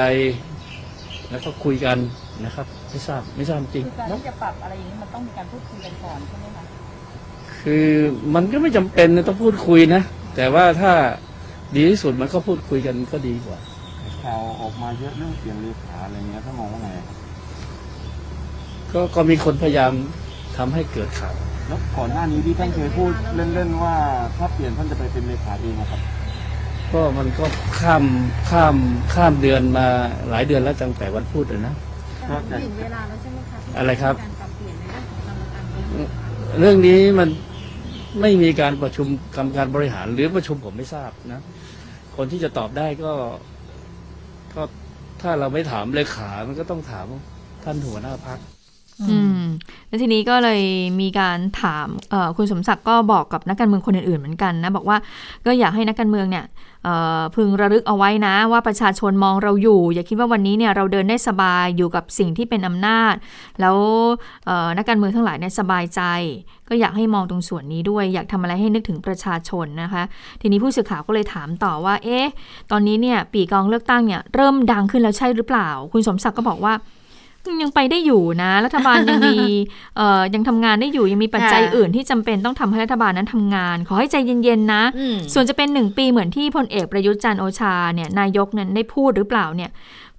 [1.30, 1.98] แล้วก็คุยกัน
[2.46, 6.64] นะครับไม่ทราบไม่ทราบจริงคือการที่จะปรับอะไรอย่างนี้มันต้องมีการพูดคุยกันก่อนใช่ไหมคะ
[7.62, 7.88] คือ
[8.36, 10.02] มันก็ไม่จำเป็นนะต้องพูดคุยนะ
[10.36, 10.92] แต่ว่าถ้า
[11.76, 13.60] ดีที่สุดมันก็พูดคุยกันก็ดีกว่า
[14.24, 17.18] ข่าวออกมาเยอะเรื่องเปลี่ยนเลขาอะไรเงี้ยถ้ามองว่าไงครับ
[18.94, 19.94] ก็ก็มีคนพยายาม
[20.58, 21.34] ทำให้เกิดข่าว
[21.68, 23.96] แล้วก่อนหน้านี้ที่ท่านเคยพูดเล่นๆว่า
[24.38, 26.02] ถ้าเปลี่ยนท่านจะไปเป็นเลขาเองนะครับ
[26.94, 27.46] ก็มันก็
[27.80, 28.04] ข้าม
[28.50, 28.76] ข้าม
[29.14, 29.88] ข้ามเดือนมา
[30.30, 31.62] หลายเดือนแล้วตั้งแต่วันพูดเลย
[32.22, 37.30] นะก็จะถึงเวลาแล้วใช่ไหมคะที่อะไรครับ การปรับเปลี่ยนในเรื่องของกรรมการบริหารเรื่องนี้มัน
[38.22, 41.42] ไม่มีการประชุมกรรมการบริหารหรือประชุมผมไม่ทราบนะ
[42.16, 43.14] คนที่จะตอบได้ก็
[44.56, 44.64] ก็
[45.22, 47.06] ถ้าเราไม่ถามเลขา มันก็ต้องถาม
[47.64, 48.40] ท่านหัวหน้าพัก
[49.10, 49.42] อืม
[49.88, 50.62] แล้วทีนี้ก็เลย
[51.02, 54.98] มีการถามเอ่อคุณสมศักดิ์ก็บอกกับนักการเมืองคนอื่นๆเหมือนกันนะ บอกว่า
[55.46, 56.71] ก็อยากให้นักการเมืองเนี่ยเอ่อ
[57.36, 63.16] พึงระลึกเอาไว้นะว่าประชาชนมองเราอยู่ อย่าคิดว่าวันนี้เนี่ยเราเดินได้สบายอยู่กับสิ่งที่เป็นอำนาจ
[63.62, 63.78] แล้ว
[64.78, 66.02] นักการเมืองทั้งหลายเนี่ยสบายใจ
[66.70, 70.04] ก็อยากให้มองตรงส่วนนี้ด้วย อยากทำอะไรให้นึกถึงประชาชนนะคะ
[70.42, 72.28] ทีนี้ผู้สื่อข่าวก็เลยถามต่อว่า เอ๊ะ
[72.72, 76.74] ตอนนี้เนี่ยปีกองเลือกตั้งเนี่ยเริ่มดังขึ้นแล้วใช่หรือเปล่า คุณสมศักดิ์ก็บอกว่า
[77.62, 79.38] ยังไปได้อยู่นะ รัฐบาลยังมี
[79.98, 89.70] เอ่อยังทำงานได้อยู่ยังมีปัจจัยค่ะอื่นที่จำเป็นต้องทำให้รัฐบาลนั้นทำงาน ขอให้ใจเย็นๆนะอืมส่วนจะเป็นหนึ่งปีเหมือนที่พลเอกประยุทธ์จันทร์โอชาเนี่ยนายกนั้นได้พูดหรือเปล่าเนี่ย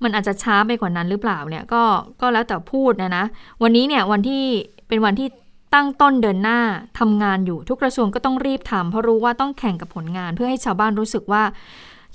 [0.03, 1.83] มันอาจจะช้าไปกว่านั้นหรือเปล่าเนี่ยก็
[2.21, 3.25] ก็แล้วแต่พูดนะนะ
[3.63, 4.43] วันนี้เนี่ยวันที่
[4.89, 5.29] เป็นวันที่
[5.75, 6.61] ตั้งต้นเดินหน้า
[6.99, 11.43] ทำงานอยู่ทุกกระทรวงก็ต้องรีบทำเพราะรู้ว่าต้องแข่งกับผลงานเพื่อให้ชาวบ้านรู้สึกว่า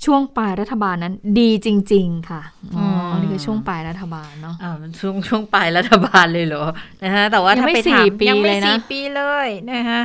[0.04, 2.42] ช่วงปลายรัฐบาลนั้นดีจริง ๆ ค่ะ
[2.76, 6.64] อ๋ออมนี่คือช่วงปลายรัฐบาลเนาะอ่ามันช่วงช่วงปลายรัฐบาลเลยเหรอ
[7.04, 10.00] นะฮะแต่ว่ายังถ้าไม่ไปสี่ถามปียังไม่เลยนะสี่ปีเลยนะฮะ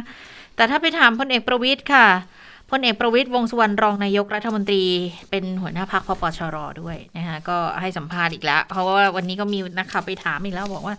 [0.56, 2.08] แต่ถ้าไปถามพลเอกประวิตยค่ะ
[2.72, 4.84] พลเอกประวิตยวงษ์สุวรรณรองนายกรัฐมนตรี
[5.30, 10.96] เป็นหัวหน้าพักพปชรด้วยนะฮะก็ให้สัมภาษณ์อีกแล้ว เพราะว่าวันนี้ก็มีนักข่าวไปถามอีกแล้วบอกว่า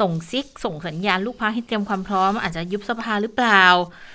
[0.00, 4.11] ส่งซิกส่งสัญญาณลูกพักให้เตรียมความพร้อม อาจจะยุบสภาหรือเปล่าเอ่อ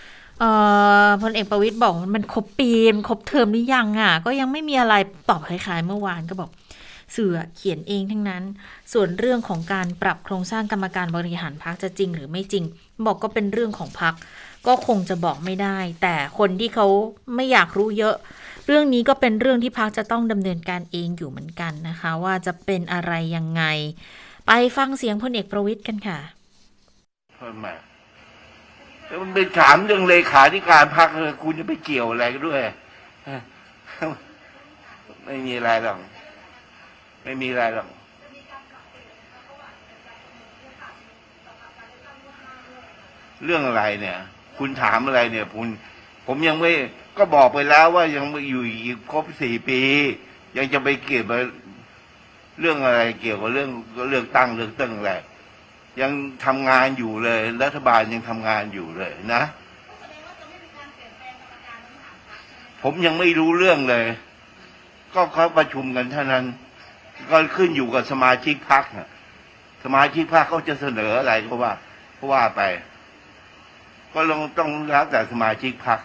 [1.22, 4.96] พลเอกประวิตยบอกว่ามันครบปีมครบเทอมหรือยังอะ ก็ยังไม่มีอะไร
[5.30, 6.50] ตอบคล้ายๆเมื่อวานก็บอก
[7.16, 8.44] สื่อเขียนเองทั้งนั้น
[8.94, 12.64] ส่วนเรื่องของการปรับโครงสร้างกรรมการบริหารพักจะจริงหรือไม่จริง
[13.06, 14.14] บอกก็เป็นเรื่องของพัก
[14.68, 16.88] ก็คงจะบอกไม่ได้ แต่คนที่เขา
[17.36, 18.16] ไม่อยากรู้เยอะ
[18.68, 23.64] เรื่องนี้ก็เป็นเรื่องที่พักจะต้องดำเนินการเองอยู่เหมือนกันนะคะ ว่าจะเป็นอะไรยังไง
[24.48, 26.20] ไปฟังเสียงพลเอกประวิตยกันค่ะ
[27.38, 27.87] ทำไมแล้ว
[29.22, 32.62] มันเป็นถามเรื่องเลขาธิการพรรคเลยคุณจะไปเกี่ยวอะไรด้วย
[35.26, 35.98] ไม่มีอะไรหรอก
[37.24, 37.88] ไม่มีอะไรหรอก
[43.46, 44.18] เรื่องอะไรเนี่ย
[44.58, 45.68] คุณถามอะไรเนี่ยคุณ
[46.28, 46.72] ผมยังไม่
[47.18, 49.82] ก็บอกไปแล้วว่ายังไม่อยู่อีกครบสี่ปี
[50.58, 51.40] ยังจะไปเกี่ยวกับ
[52.60, 53.70] เรื่องอะไรเกี่ยวกับเรื่อง
[54.10, 55.14] เลือกตั้งเลือกตั้งอะไร
[56.02, 56.12] ยัง
[56.46, 59.44] ทำงานอยู่เลย รัฐบาลยังทำงานอยู่เลยนะ
[62.82, 64.06] ผมยังไม่รู้เรื่องเลย
[65.14, 66.46] ก็เขาประชุมกันเท่านั้น
[67.30, 69.10] ก็ขึ้นอยู่กับสมาชิกพรรคน่ะ
[69.84, 71.74] สมาชิกพรรคเขาจะเสนออะไรก็ว่า
[72.18, 72.62] ก็ว่าไป
[74.14, 76.00] ก็ลองต้องแล้วแต่สมาชิกพรรค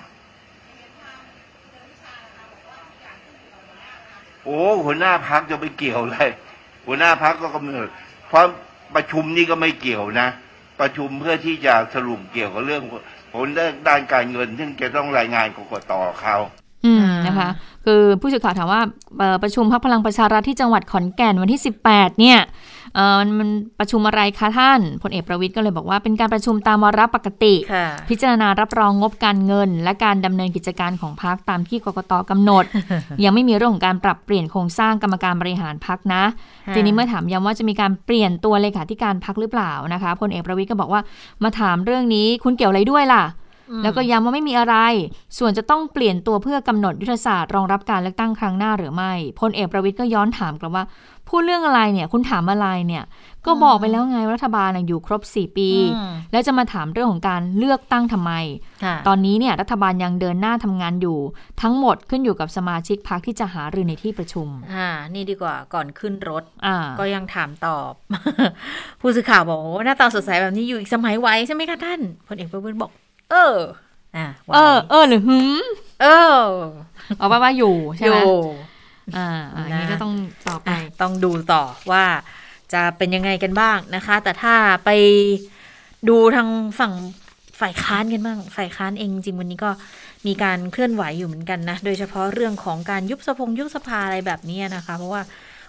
[4.44, 6.20] โอ้หัวหน้าพรรคจะไปเกี่ยวอะไร
[6.86, 7.88] หัวหน้าพรรคก็กำหนด
[8.28, 8.44] เพราะ
[8.96, 10.28] ประชุมนี่ก็ไม่เกี่ยวนะ
[10.80, 12.82] ประชุมเพื่อที่จะสรุปเกี่ยวกับเรื่อง
[13.32, 13.46] ผล
[13.88, 16.36] ด้านการเงิน ซึ่งจะต้องรายงานกกตเขา
[16.84, 17.48] อืมอ่านนะคะ
[17.84, 18.82] คือผู้สื่อข่าวถามว่า
[19.18, 22.38] เอ่อประชุมพักพลังประชารัฐที่จังหวัดขอนแก่นวันที่ 18 เนี่ย
[22.94, 32.64] เอ่อมันมันประชุมอะไรคะท่านพลเอกประวิทย์ก็เลยบอกว่าเป็นการประชุมตามวาระปกติค่ะพิจารณารับรองงบการเงิน และการดำเนินกิจการของพักตามที่กกตกำหนด
[33.24, 36.22] ยังไม่มีเรื่องของการปรับเปลี่ยนโครงสร้างกรรมการบริหารพักนะ
[36.66, 41.00] ค่ะทีนี้เมื่อถามย้ำว่าจะมีการเปลี่ยนตัวเลขาธิการพักหรือเปล่านะคะพลเอกประวิทย์ก็บอกว่า
[41.42, 43.24] มาถามเรื่องนี้คุณเกี่ยวอะไรด้วยล่ะ
[43.82, 44.76] แล้วก็ย้ำว่าไม่มีอะไร
[45.38, 50.84] ส่วนจะต้องเปลี่ยนตัวเพื่อกำหนดยุทธศาสตร์รองรับการเลือกตั้งครั้งหน้าหรือไม่ พลเอกประวิทย์ก็ย้อนถามกลับว่า
[51.28, 53.04] พูดเรื่องอะไรเนี่ย คุณถามอะไรเนี่ย
[53.46, 58.32] ก็บอกไปแล้วไงว่ารัฐบาลน่ะอยู่ครบ 4 ปีอืมแล้วจะมาถามเรื่องของการเลือกตั้งทำไม
[58.84, 61.18] ค่ะตอนนี้เนี่ยรัฐบาลยังเดินหน้าทำงานอยู่
[61.62, 67.92] ทั้งหมดขึ้นอยู่กับสมาชิกพักที่จะหารือในที่ประชุม อ่า นี่ดีกว่าก่อนขึ้นรถอ่าก็ยังถามตอบ
[69.00, 72.90] ผู้สื่อข่าวบอกโอ้หน้าตาสดใสแบบนี้อยู่อีกสมัยไว้ใช่ไหมคะท่านพลเอกประวิตยบอก
[73.30, 73.54] เออ
[74.16, 75.62] อ่าไว้เออ เออหรือหืม
[76.02, 76.06] เอ
[76.36, 76.38] อ
[77.18, 78.18] เอาว่าว่าอยู่ใช่ไหม
[79.08, 80.14] อยู่อ่าอ่าอันนี้นะก็ต้อง
[80.48, 82.04] ต่อไปอะต้องดูต่อว่า
[82.72, 84.90] จะเป็นยังไงกันบ้างนะคะ แต่ถ้าไป
[86.08, 86.48] ดูทาง
[86.78, 86.92] ฝั่ง
[87.60, 89.70] ฝ่ายค้านกันบ้าง ฝ่ายค้านเองจริงวันนี้ก็
[90.26, 95.22] มีการเคลื่อนไหวอยู่เหมือนกันนะ โดยเฉพาะเรื่องของการยุบสภงยุบสภาอะไรแบบนี้นะคะ เพราะว่า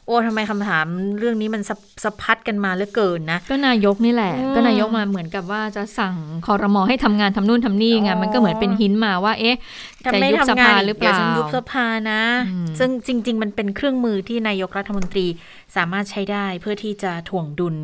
[0.05, 0.85] โอ้ทำไมคำถาม
[1.19, 6.15] เรื่องนี้มันสะสะพัดกันมาเหลือเกินนะ ก็นายกนี่แหละอืมก็นายกมาเหมือนกับว่าจะสั่ง
[6.47, 9.55] คอรมอให้ทำงานทำนู่นทำนี่ไงอ๋อมันก็เหมือนเป็นหินมาว่าเอ๊ะ
[10.03, 12.21] ถ้าจะไม่ยุบสทำงาภานหรือเปเดี๋ยวล่าฉันยุบสภานะ
[12.53, 15.27] อืมซึ่งจริง ๆ มันเป็นเครื่องมือที่นายกรัฐมนตรี
[15.75, 17.75] สามารถใช้ได้เพื่อที่จะถ่วงดุล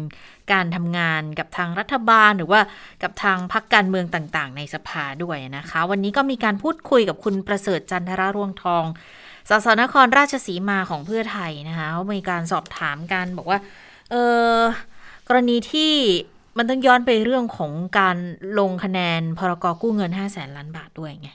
[0.51, 2.61] การทำงานกับทางรัฐบาลหรือว่า
[3.03, 8.83] กับทางพรรคการเมืองต่าง ๆ ในสภาด้วยนะคะ วันนี้ก็มีการพูดคุยกับคุณประเสริฐจันทราร่วงทอง
[9.49, 13.59] สสนครราชสีมาของเพื่อไทยนะคะเขามีการสอบถามกันบอกว่า
[14.11, 14.15] เอ
[14.55, 14.57] อ
[15.27, 15.93] กรณีที่
[16.57, 18.17] มันต้องย้อนไปเรื่องของการ
[18.59, 21.29] ลงคะแนนพรกกู้เงิน5 0 0แสนล้านบาทด้วยไง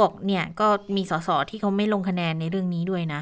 [0.00, 3.20] บอกเนี่ยก็มีสสที่เขาไม่ลงคะแนนในเรื่องนี้ด้วยนะ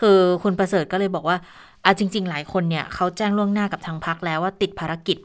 [0.00, 1.36] คือคุณประเสริฐก็เลยบอกว่า
[1.84, 5.16] อะจริง ๆ หลายคนเนี่ยเขาแจ้งล่วงหน้ากับทางพักแล้วว่าติดภารกิจ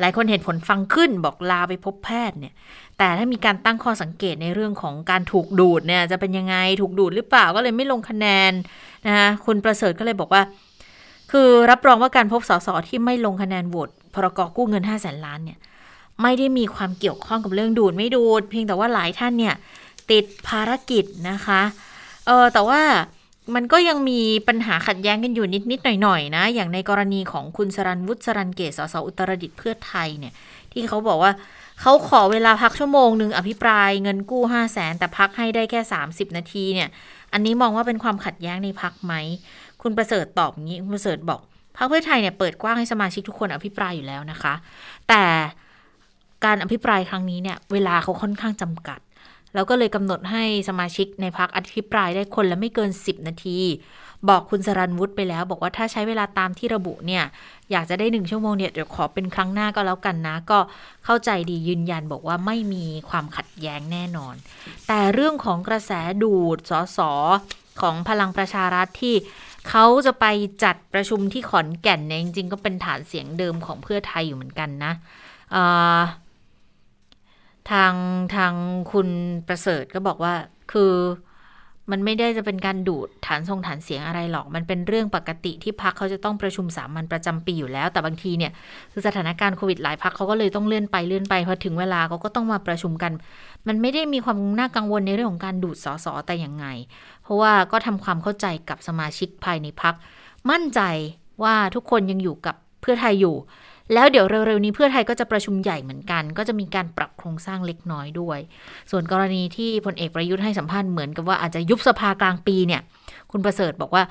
[0.00, 2.54] หลายคนเห็นผลฟังขึ้นบอกลาไปพบแพทย์เนี่ย
[2.98, 8.52] แต่ถ้ามีการตั้งข้อสังเกตในเรื่องของการถูกดูดเนี่ยจะเป็นยังไงถูกดูดหรือเปล่าก็เลยไม่ลงคะแนน
[9.06, 10.42] นะคะคุณประเสริฐก็เลยบอกว่า
[11.32, 15.58] คือรับรองว่าการพบสสที่ไม่ลงคะแนนโหวตพรกกู้เงิน5 0 0แสนล้านเนี่ย
[16.22, 19.54] ไม่ได้มีความเกี่ยวข้องกับเรื่องดูดไม่ดูด เพียงแต่ว่าหลายท่านเนี่ย
[20.10, 21.62] ติดภารกิจนะคะ
[22.26, 22.82] เออแต่ว่า
[23.54, 30.32] มันก็ยังมีปัญหาขัดแย้งกันอยู่นิด ๆ หน่อย ๆ นะ อย่างในกรณีของคุณสรันวุฒิสรันเกตสสอุตรดิตเพื่อไทยเนี่ย
[30.72, 31.32] ที่เขาบอกว่า
[31.82, 36.88] เขาขอเวลาพักชั่วโมงหนึ่งอภิปรายเงินกู้5 0 0แสนแต่พักให้ได้แค่ 30 นาทีเนี่ย
[37.32, 39.14] อันนี้มองว่าเป็นความขัดแย้งในพักไหม
[39.82, 41.40] คุณประเสริฐตอบงี้ คุณประเสริฐบอก
[41.76, 44.54] พรรคเพื่อไทยเนี่ยเปิดกว้างให้สมาชิกทุกคนอภิปรายอยู่แล้วนะคะ
[45.08, 45.24] แต่
[46.44, 49.00] การอภิปรายครั้งนี้เนี่ย เวลาเขาค่อนข้างจำกัด
[49.54, 53.60] แล้วก็เลยกำหนดให้สมาชิกในพักอภิปรายได้คนละไม่เกิน 10 นาที
[54.28, 57.24] บอกคุณสรันวุฒิไปแล้ว บอกว่าถ้าใช้เวลาตามที่ระบุเนี่ย
[57.70, 60.58] อยากจะได้หนึ่งชั่วโมงเนี่ยเดี๋ยวขอเป็นครั้งหน้าก็แล้วกันนะ ก็
[61.04, 64.34] เข้าใจดียืนยันบอกว่าไม่มีความขัดแย้งแน่นอน
[64.86, 65.92] แต่เรื่องของกระแส
[66.22, 66.98] ดูดสส
[67.80, 69.14] ของพลังประชารัฐที่
[69.68, 70.26] เขาจะไป
[70.64, 74.92] จัดประชุมที่ขอนแก่นเนี่ยจริงๆก็เป็นฐานเสียงเดิมของเพื่อไทยอยู่เหมือนกันนะ
[77.70, 77.94] ทาง
[78.34, 78.52] ทาง
[78.92, 79.08] คุณ
[79.46, 80.34] ประเสริฐก็บอกว่า
[80.72, 80.92] คือ
[81.92, 88.52] มันไม่ได้จะเป็นการดูดฐานทรงฐานเสียงอะไรหรอก มันเป็นเรื่องปกติที่พักเขาจะต้องประชุมสามัญประจำปีอยู่แล้ว แต่บางทีเนี่ย
[88.92, 93.12] คือสถานการณ์โควิดหลายพักเขาก็เลยต้องเลื่อนไปเลื่อนไปพอถึงเวลาเขาก็ต้องมาประชุมกัน
[93.68, 96.66] มันไม่ได้มีความน่ากังวลในเรื่องของการดูดสสแต่อย่างไง
[97.22, 99.94] เพราะว่าก็ทำความเข้าใจกับสมาชิกภายในพัก
[100.50, 100.80] มั่นใจ
[101.42, 103.36] ว่าทุกคนยังอยู่กับเพื่อไทยอยู่
[103.92, 108.38] แล้วเดี๋ยวเร็วๆนี้เพื่อไทยก็จะประชุมใหญ่เหมือนกัน ก็จะมีการปรับโครงสร้างเล็กน้อยด้วย
[108.90, 112.80] ส่วนกรณีที่พลเอกประยุทธ์ให้สัมภาษณ์เหมือนกับว่าอาจจะยุบสภากลางปีเนี่ย
[113.30, 114.04] คุณประเสริฐบอกว่า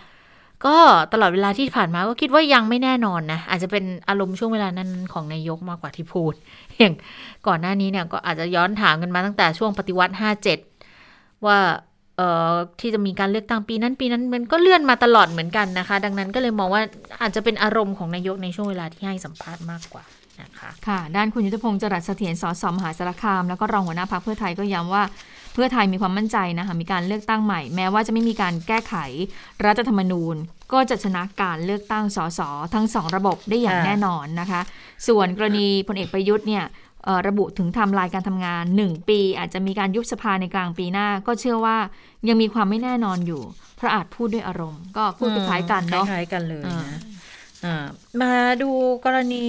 [0.66, 0.78] ก็
[1.14, 6.34] ตลอดเวลาที่ผ่านมาก็คิดว่ายังไม่แน่นอนนะ อาจจะเป็นอารมณ์ช่วงเวลานั้นของนายกมากกว่าที่พูด
[6.80, 6.94] อย่าง
[7.48, 10.14] ก่อนหน้านี้เนี่ยก็อาจจะย้อนถามกันมาตั้งแต่ช่วงปฏิวัติ
[10.80, 11.76] 57 ว่าเอ่อ
[12.80, 16.82] ที่จะมีการเลือกตั้งปีนั้นปีนั้นมันก็เลื่อนมาตลอดเหมือนกันนะคะ ดังนั้นก็เลยมองว่า
[17.22, 20.04] อาจจะเป็นอารมณ์ของนายกในช่วงเวลาที่ให้สัมภาษณ์มากกว่า
[20.42, 25.04] นะคะค่ะ ด้านคุณยุทธพงศ์จรัสเสถียรสสมหาสารคาม แล้วก็รองหัวหน้าพักเพื่อไทยก็ย้ำว่า
[25.54, 28.96] เพื่อไทยมีความมั่นใจนะคะมีการเลือกตั้งใหม่ แม้ว่าจะไม่มีการแก้ไข
[29.66, 30.36] รัฐธรรมนูญ
[30.74, 32.40] ก็จะชนะการเลือกตั้งสส
[32.74, 34.62] ทั้งสองระบบได้อย่างค่ะแน่นอนนะคะ
[35.08, 36.91] ส่วนกรณีพลเอกประยุทธ์เนี่ยเอ่อ
[37.28, 41.78] ระบุถึงไทม์ไลน์การทำงาน 1 ปี อาจจะมีการยุบสภาในกลางปีหน้า ก็เชื่อว่า
[42.28, 43.42] ยังมีความไม่แน่นอนอยู่
[43.76, 47.00] เพราะอาจพูดด้วยอารมณ์ ก็พูดคล้ายๆกันเนาะคล้ายๆกันเลยอ่านะ
[47.66, 47.86] อ่า
[48.22, 48.32] มา
[48.62, 48.70] ดู
[49.06, 49.46] กรณี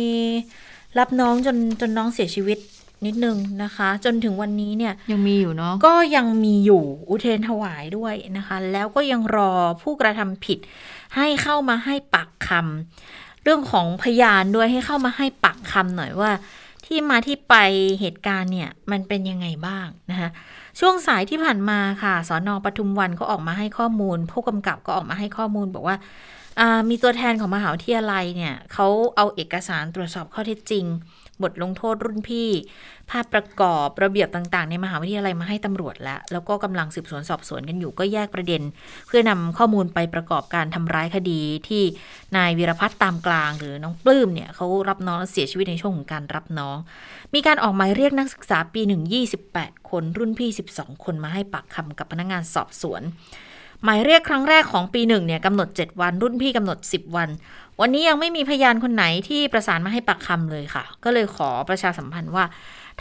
[0.99, 2.59] รับน้องจนจนน้องเสียชีวิต
[3.07, 10.59] นิดนึงนะคะ จนถึงวันนี้เนี่ยยังมีอยู่เนาะก็ยังมีอยู่อุเทรนถวายด้วยนะคะ แล้วก็ยังรอผู้กระทำผิด
[11.17, 16.31] ให้เข้ามาให้ปากคำเรื่องของพยานด้วยให้เข้ามาให้ปากคำหน่อยว่า
[16.87, 17.55] ที่มาที่ไป
[18.01, 20.29] เหตุการณ์เนี่ยมันเป็นยังไงบ้างนะคะ
[20.81, 25.97] ช่วงสายที่ผ่านมาค่ะสอนอปทุมวันก็ออกมาให้ข้อมูล ผู้กำกับก็ออกมาให้ข้อมูลบอกว่า
[26.61, 30.85] อ่ามีตัวแทนของมหาวิทยาลัยเนี่ยเขาเอาเอกสารตรวจสอบข้อเท็จจริง
[31.43, 32.51] บทลงโทษรุ่นพี่
[33.11, 38.63] ภาพประกอบระเบียบต่าง ๆ ในมหาวิทยาลัยมาให้ตำรวจแล้ว แล้วก็กำลังสืบสวนสอบสวนกันอยู่ก็แยกประเด็น
[39.07, 41.83] เพื่อนำข้อมูลไปประกอบการทำร้ายคดีที่
[42.37, 46.77] นายวีรพัฒน์ตามกลาง หรือน้องปลื้มเนี่ยเขารับน้องและเสียชีวิตในช่วงของการรับน้อง
[47.35, 49.03] มีการออกหมายเรียกนักศึกษาปีหนึ่ง
[49.47, 53.03] 28 คนรุ่นพี่ 12 คนมาให้ปากคำกับพนักงานสอบสวน
[53.85, 57.29] หมายเรียกครั้งแรกของปีหนึ่งเนี่ยกำหนด 7 วันรุ่นพี่กำหนด 10 วัน
[57.81, 62.45] วันนี้ยังไม่มีพยานคนไหนที่ประสานมาให้ปากคำเลยค่ะ ก็เลยขอประชาสัมพันธ์ว่า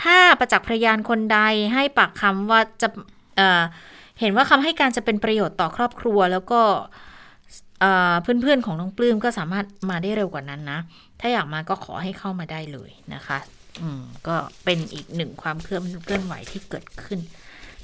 [0.03, 1.39] ถ้าประจักษ์พยานคนใด
[1.73, 2.87] ให้ปากคำว่าจะ
[3.37, 6.61] เเห็นว่าคำให้การจะเป็นประโยชน์ต่อครอบครัว แล้วก็
[7.79, 10.79] เอ่อเพื่อนๆของน้องปลื้มก็สามารถมาได้เร็วกว่านั้นนะ
[11.19, 13.37] ถ้าอยากมาก็ขอให้เข้ามาได้เลยนะคะ
[13.81, 17.19] อืมก็เป็นอีกหนึ่งความเคลื่อนเคลื่อนไหวที่เกิดขึ้น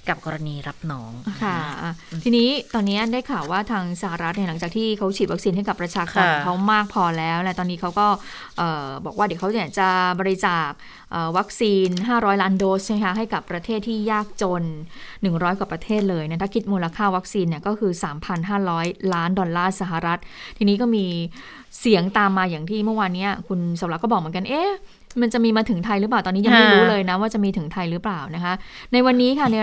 [0.10, 1.12] กับกรณีรับน้อง
[1.44, 1.94] ค่ะอะ
[2.24, 8.08] ทีนี้ตอนนี้ได้ข่าวว่าทางสหรัฐเนี่ยหลังจากที่เขาฉีดวัคซีนให้กับประชากรค่ะของเขามากพอแล้วและตอนนี้เขาก็
[8.58, 9.90] เอ่อบอกว่าเดี๋ยวเขาเนี่ยจะ
[10.20, 10.70] บริจาค
[11.12, 14.64] เอ่อวัคซีน 500 ล้านโดสใช่ไหมคะให้กับประเทศที่ยากจน
[15.12, 17.92] 100 กว่าประเทศเลยนะถ้าคิดมูลค่าวัคซีนเนี่ยก็คือ
[18.54, 20.20] 3,500 ล้านดอลลาร์สหรัฐ
[20.58, 21.06] ทีนี้ก็มี
[21.80, 24.72] เสียงตามมาอย่างที่เมื่อวานเนี้ยคุณสมรักก็บอกเหมือนกันเอ๊ะ
[25.22, 28.54] มันจะมีมาถึงไทยหรือเปล่าตอนนี้ยังไม่ค่ะรู้เลยนะว่าจะมีถึงไทยหรือเปล่านะคะ
[28.94, 29.56] ในวันนี้ค่ะใน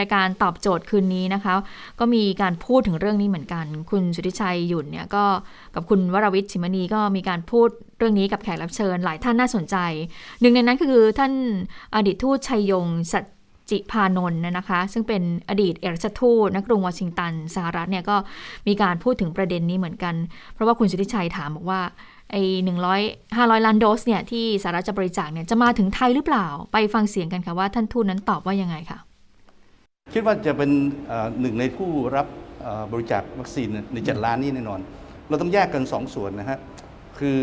[0.00, 1.54] รายการตอบโจทย์คืนนี้นะคะ
[2.00, 5.24] ก็มีการพูดถึงเรื่องนี้เหมือนกัน คุณสุทธิชัยหยุ่นเนี่ยก็
[5.74, 7.68] กับคุณวรวิทย์ชิมณีก็มีการพูด
[7.98, 9.76] เรื่องนี้กับแขกรับเชิญหลายท่านน่าสนใจ
[10.40, 11.32] หนึ่งในนั้นก็คือท่าน
[11.94, 13.24] อดีตทูตชัยยงสัจ
[13.70, 18.16] จิพานนท์นะคะ ซึ่งเป็นอดีตเอกราชทูตนักกรุงวอชิงตันสหรัฐเนี่ยก็
[18.68, 20.14] มีการพูดถึงประเด็นนี้เหมือนกัน
[20.54, 21.80] เพราะว่าคุณสุทธิชัยถามบอกว่า
[22.30, 23.00] ไอ้หนึ่งร้อย
[23.36, 28.98] ห้าร้อยล้านโดสเนี่ยที่สหรัฐจะบริจาคเนี่ยจะมาถึงไทยหรือเปล่า ไปฟังเสียงกันค่ะว่าท่านทูตนั้นตอบว่ายังไงค่ะ
[30.14, 30.70] คิดว่าจะเป็น
[31.06, 32.26] เอ่อหนึ่งในผู้รับ
[32.62, 34.80] เอ่อบริจาควัคซีนในเจ็ดล้านนี้แน่นอน
[35.28, 36.58] เราต้องแยกกันสองส่วนนะฮะ
[37.18, 37.40] คือ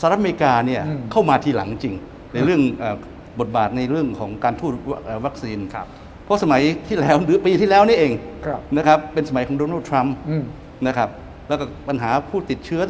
[0.00, 1.94] สหรัฐอเมริกาเนี่ยอืมเข้ามาทีหลังจริง
[2.34, 2.96] ในเรื่องเอ่อ
[3.40, 5.86] บทบาทในเรื่องของการทูตวเอ่อวัคซีนครับ
[6.24, 8.12] เพราะสมัยที่แล้วหรือปีที่แล้วนี่เอง
[8.46, 10.44] ครับนะครับเป็นสมัยของโดนัลด์ทรัมป์อืม
[10.86, 11.10] นะครับ
[11.48, 12.82] แล้วก็ปัญหาผู้ติดเชื้อ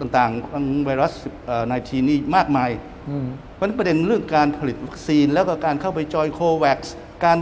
[0.00, 1.12] ต่างๆทางไวรัส
[1.46, 2.70] เอ่อ19นี่มากมาย
[3.10, 6.78] อืมเพราะฉะนั้นประเด็นเรื่องการผลิตวัคซีน แล้วก็การเข้าไปจอยโควัค
[7.24, 7.38] การ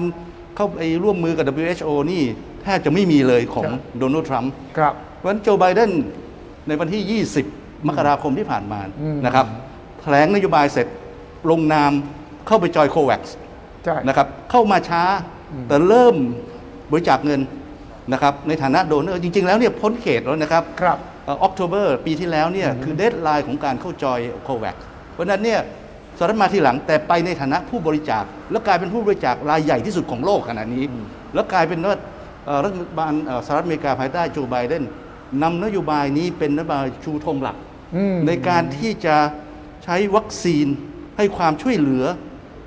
[0.56, 2.22] เข้าไปร่วมมือกับ WHO นี่
[2.62, 5.90] แทบจะไม่มีเลยของครับโดนัลด์ทรัมป์ครับเพราะฉะนั้นโจไบเดน
[6.68, 9.46] ในวันที่ 20 มกราคมที่ผ่านมาอืมนะครับ
[10.00, 10.86] แถลงนโยบายเสร็จ
[11.50, 11.92] ลงนาม
[12.46, 13.22] เข้าไปจอยโควัค
[13.84, 15.02] ใช่นะครับเข้ามาช้า
[15.68, 16.16] แต่เริ่ม
[16.90, 17.40] บริจาคเงิน
[18.12, 20.98] นะครับในฐานะโดเนอร์จริง ๆ แล้วเนี่ยพ้นเขตแล้วนะครับครับ
[21.28, 24.76] October ปีที่แล้วเนี่ยคือ deadline ของการเข้าจอยโควัค
[25.12, 25.60] เพราะฉะนั้นเนี่ย
[26.18, 30.84] สหรัฐมาทีหลังแต่ไปในฐานะผู้บริจาค แล้วกลายเป็นผู้บริจาครายใหญ่ที่สุดของโลกขณะนี้
[31.34, 31.96] แล้วกลายเป็นว่า
[32.46, 34.84] เอ่อรัฐบาลเอ่อสหรัฐอเมริกาภายใต้โจไบเดน
[35.42, 37.56] นำนโยบายนี้เป็นนโยบายชูธงหลัก
[37.96, 39.16] อืมในการที่จะ
[39.84, 40.66] ใช้วัคซีน
[41.16, 42.04] ให้ความช่วยเหลือ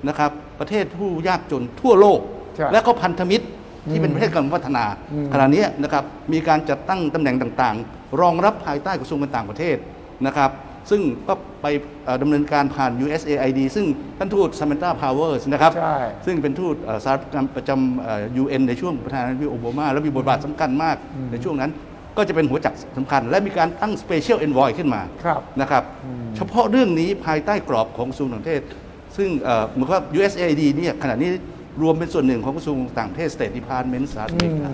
[0.07, 2.19] นะครับประเทศผู้ยากจนทั่วโลก
[2.55, 3.45] ใช่และก็พันธมิตร
[3.91, 6.03] ที่เป็นประเทศกำลังพัฒนาอืมขณะนี้นะครับ
[6.33, 9.77] มีการจัดตั้งตำแหน่งต่างๆ รองรับภายใต้กระทรวงการต่างประเทศ
[10.25, 10.51] นะครับ
[10.89, 11.65] ซึ่งก็ไป
[12.05, 13.85] เอ่อดำเนินการผ่าน USAID ซึ่ง
[14.17, 17.23] ท่านทูต Samantha Powers นะครับใช่ซึ่งเป็นทูตเอ่อสหรัฐ
[17.55, 20.95] ประจำเอ่อ UN ในช่วงประธานาธิบดีโอบามา และมีบทบาทสำคัญมาก
[21.31, 21.71] ในช่วงนั้น
[22.17, 25.83] ก็จะเป็นหัวจักรสำคัญ และมีการตั้ง Special Envoy ขึ้นมาครับนะครับ
[26.37, 28.61] เฉพาะเรื่องนี้ภายใต้กรอบของกระทรวงต่างประเทศ
[29.17, 31.29] ซึ่งเอ่อเหมือนกับ USAID เนี่ยขณะนี้
[31.81, 34.69] รวมเป็นส่วนหนึ่งของกระทรวงต่างประเทศ State Department สหรัฐอเมริกา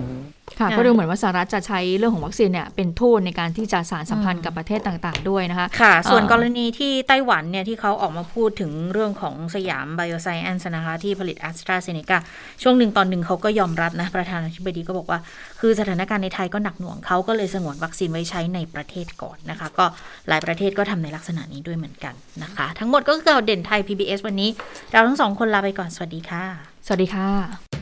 [0.58, 12.18] ค่ะค่ะก็ดูเหมือนว่าสหรัฐจะใช้เรื่องของวัคซีนเนี่ยเป็นทูตในการที่จะสานสัมพันธ์กับประเทศต่างๆ ด้วยนะคะ ค่ะ ส่วนเอ่อกรณีที่ไต้หวันเนี่ยที่เขาออกมาพูดถึงเรื่องของสยามไบโอไซแอนซ์นะคะ ที่ผลิตแอสตราเซเนกา
[12.62, 15.18] ช่วงหนึ่งตอนหนึ่งเขาก็ยอมรับนะ ประธานาธิบดีก็บอกว่า
[15.60, 19.84] คือสถานการณ์ในไทยก็หนักหน่วงเขาก็เลยสงวนวัคซีนไว้ใช้ในประเทศก่อนนะคะ ก็
[20.28, 24.50] หลายประเทศก็ทำในลักษณะนี้ด้วยเหมือนกันนะคะ ทั้งหมดก็คือข่าวเด่นไทย PBS วันนี้
[24.90, 26.44] เราทั้งสองคนลาไปก่อนสวัสดีค่ะ
[26.86, 27.81] สวัสดีค่ะ